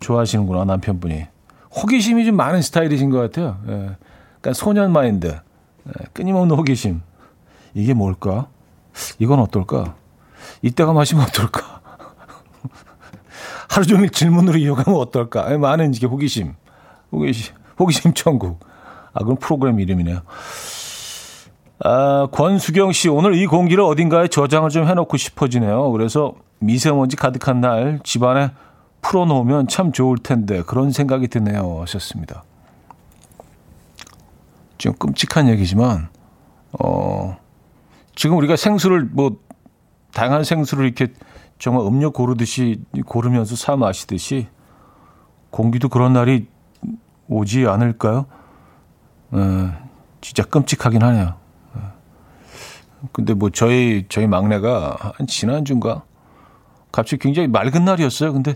[0.01, 1.27] 좋아하시는구나, 남편분이.
[1.75, 3.59] 호기심이 좀 많은 스타일이신 것 같아요.
[3.67, 3.97] 예.
[4.41, 5.29] 그러니까 소년 마인드.
[5.29, 7.03] 예, 끊임없는 호기심.
[7.75, 8.49] 이게 뭘까?
[9.19, 9.95] 이건 어떨까?
[10.61, 11.81] 이때가 마시면 어떨까?
[13.69, 15.51] 하루 종일 질문으로 이어가면 어떨까?
[15.51, 16.55] 예, 많은 이게 호기심.
[17.11, 17.55] 호기심.
[17.79, 18.61] 호기심 천국.
[19.15, 20.21] 아, 그럼 프로그램 이름이네요.
[21.85, 25.91] 아, 권수경 씨, 오늘 이 공기를 어딘가에 저장을 좀 해놓고 싶어지네요.
[25.93, 28.53] 그래서 미세먼지 가득한 날 집안에
[29.03, 31.81] 풀어놓으면 참 좋을 텐데 그런 생각이 드네요.
[31.83, 32.45] 하셨습니다.
[34.79, 36.09] 좀 끔찍한 얘기지만,
[36.81, 37.37] 어,
[38.15, 39.37] 지금 우리가 생수를 뭐,
[40.13, 41.13] 다양한 생수를 이렇게
[41.59, 44.49] 정말 음료 고르듯이 고르면서 사 마시듯이
[45.51, 46.49] 공기도 그런 날이
[47.29, 48.27] 오지 않을까요?
[49.31, 49.73] 어,
[50.21, 51.35] 진짜 끔찍하긴 하네요.
[51.75, 51.93] 어.
[53.13, 56.03] 근데 뭐 저희 저희 막내가 한 지난주인가
[56.91, 58.33] 갑자기 굉장히 맑은 날이었어요.
[58.33, 58.55] 근데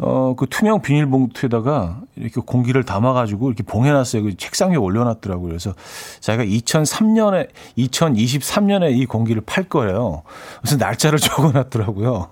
[0.00, 4.22] 어 그 투명 비닐봉투에다가 이렇게 공기를 담아가지고 이렇게 봉해놨어요.
[4.22, 5.48] 그 책상 위에 올려놨더라고요.
[5.48, 5.74] 그래서
[6.20, 10.22] 자기가 2003년에 2023년에 이 공기를 팔 거래요.
[10.60, 12.28] 그래서 날짜를 적어놨더라고요.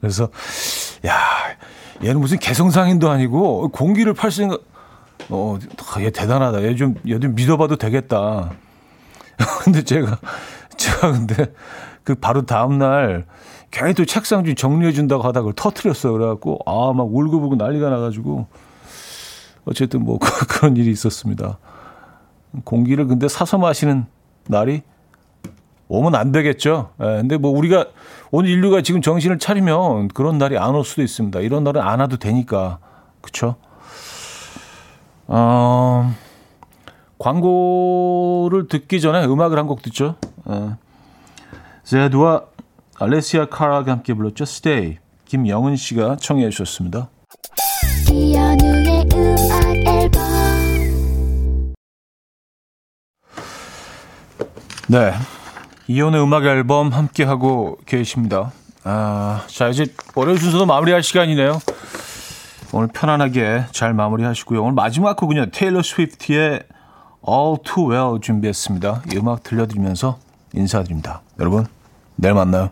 [0.00, 0.30] 그래서
[1.06, 1.14] 야
[2.02, 4.56] 얘는 무슨 개성상인도 아니고 공기를 팔수 있는
[5.28, 5.58] 어,
[6.00, 6.62] 얘 대단하다.
[6.62, 8.50] 얘 좀, 얘 좀 믿어봐도 되겠다.
[9.62, 10.18] 근데 제가,
[10.76, 11.52] 제가 근데
[12.04, 13.26] 그 바로 다음날
[13.72, 16.12] 괜히 또 책상 좀 정리해준다고 하다가 그걸 터트렸어요.
[16.12, 18.46] 그래갖고, 아, 막 울고불고 난리가 나가지고.
[19.64, 20.18] 어쨌든 뭐
[20.48, 21.58] 그런 일이 있었습니다.
[22.64, 24.06] 공기를 근데 사서 마시는
[24.48, 24.82] 날이
[25.88, 26.90] 오면 안 되겠죠.
[27.00, 27.86] 예, 근데 뭐 우리가
[28.30, 31.40] 오늘 인류가 지금 정신을 차리면 그런 날이 안 올 수도 있습니다.
[31.40, 32.78] 이런 날은 안 와도 되니까.
[33.20, 33.56] 그쵸?
[35.28, 36.12] 어,
[37.18, 40.16] 광고를 듣기 전에 음악을 한 곡 듣죠.
[40.44, 40.76] 어,
[41.84, 42.42] 제드와
[43.02, 44.44] 알레시아 카라가 함께 불렀죠.
[44.44, 44.98] Stay.
[45.24, 47.08] 김영은 씨가 청해 주셨습니다.
[54.88, 55.12] 네.
[55.88, 58.52] 이연의 음악 앨범 함께 하고 계십니다.
[58.84, 61.58] 아, 자 이제 월요일 순서도 마무리할 시간이네요.
[62.72, 64.62] 오늘 편안하게 잘 마무리하시고요.
[64.62, 65.46] 오늘 마지막 곡은요.
[65.50, 66.62] 테일러 스위프트의
[67.28, 69.02] All Too Well 준비했습니다.
[69.12, 70.18] 이 음악 들려드리면서
[70.54, 71.22] 인사드립니다.
[71.40, 71.66] 여러분,
[72.14, 72.70] 내일 만나요.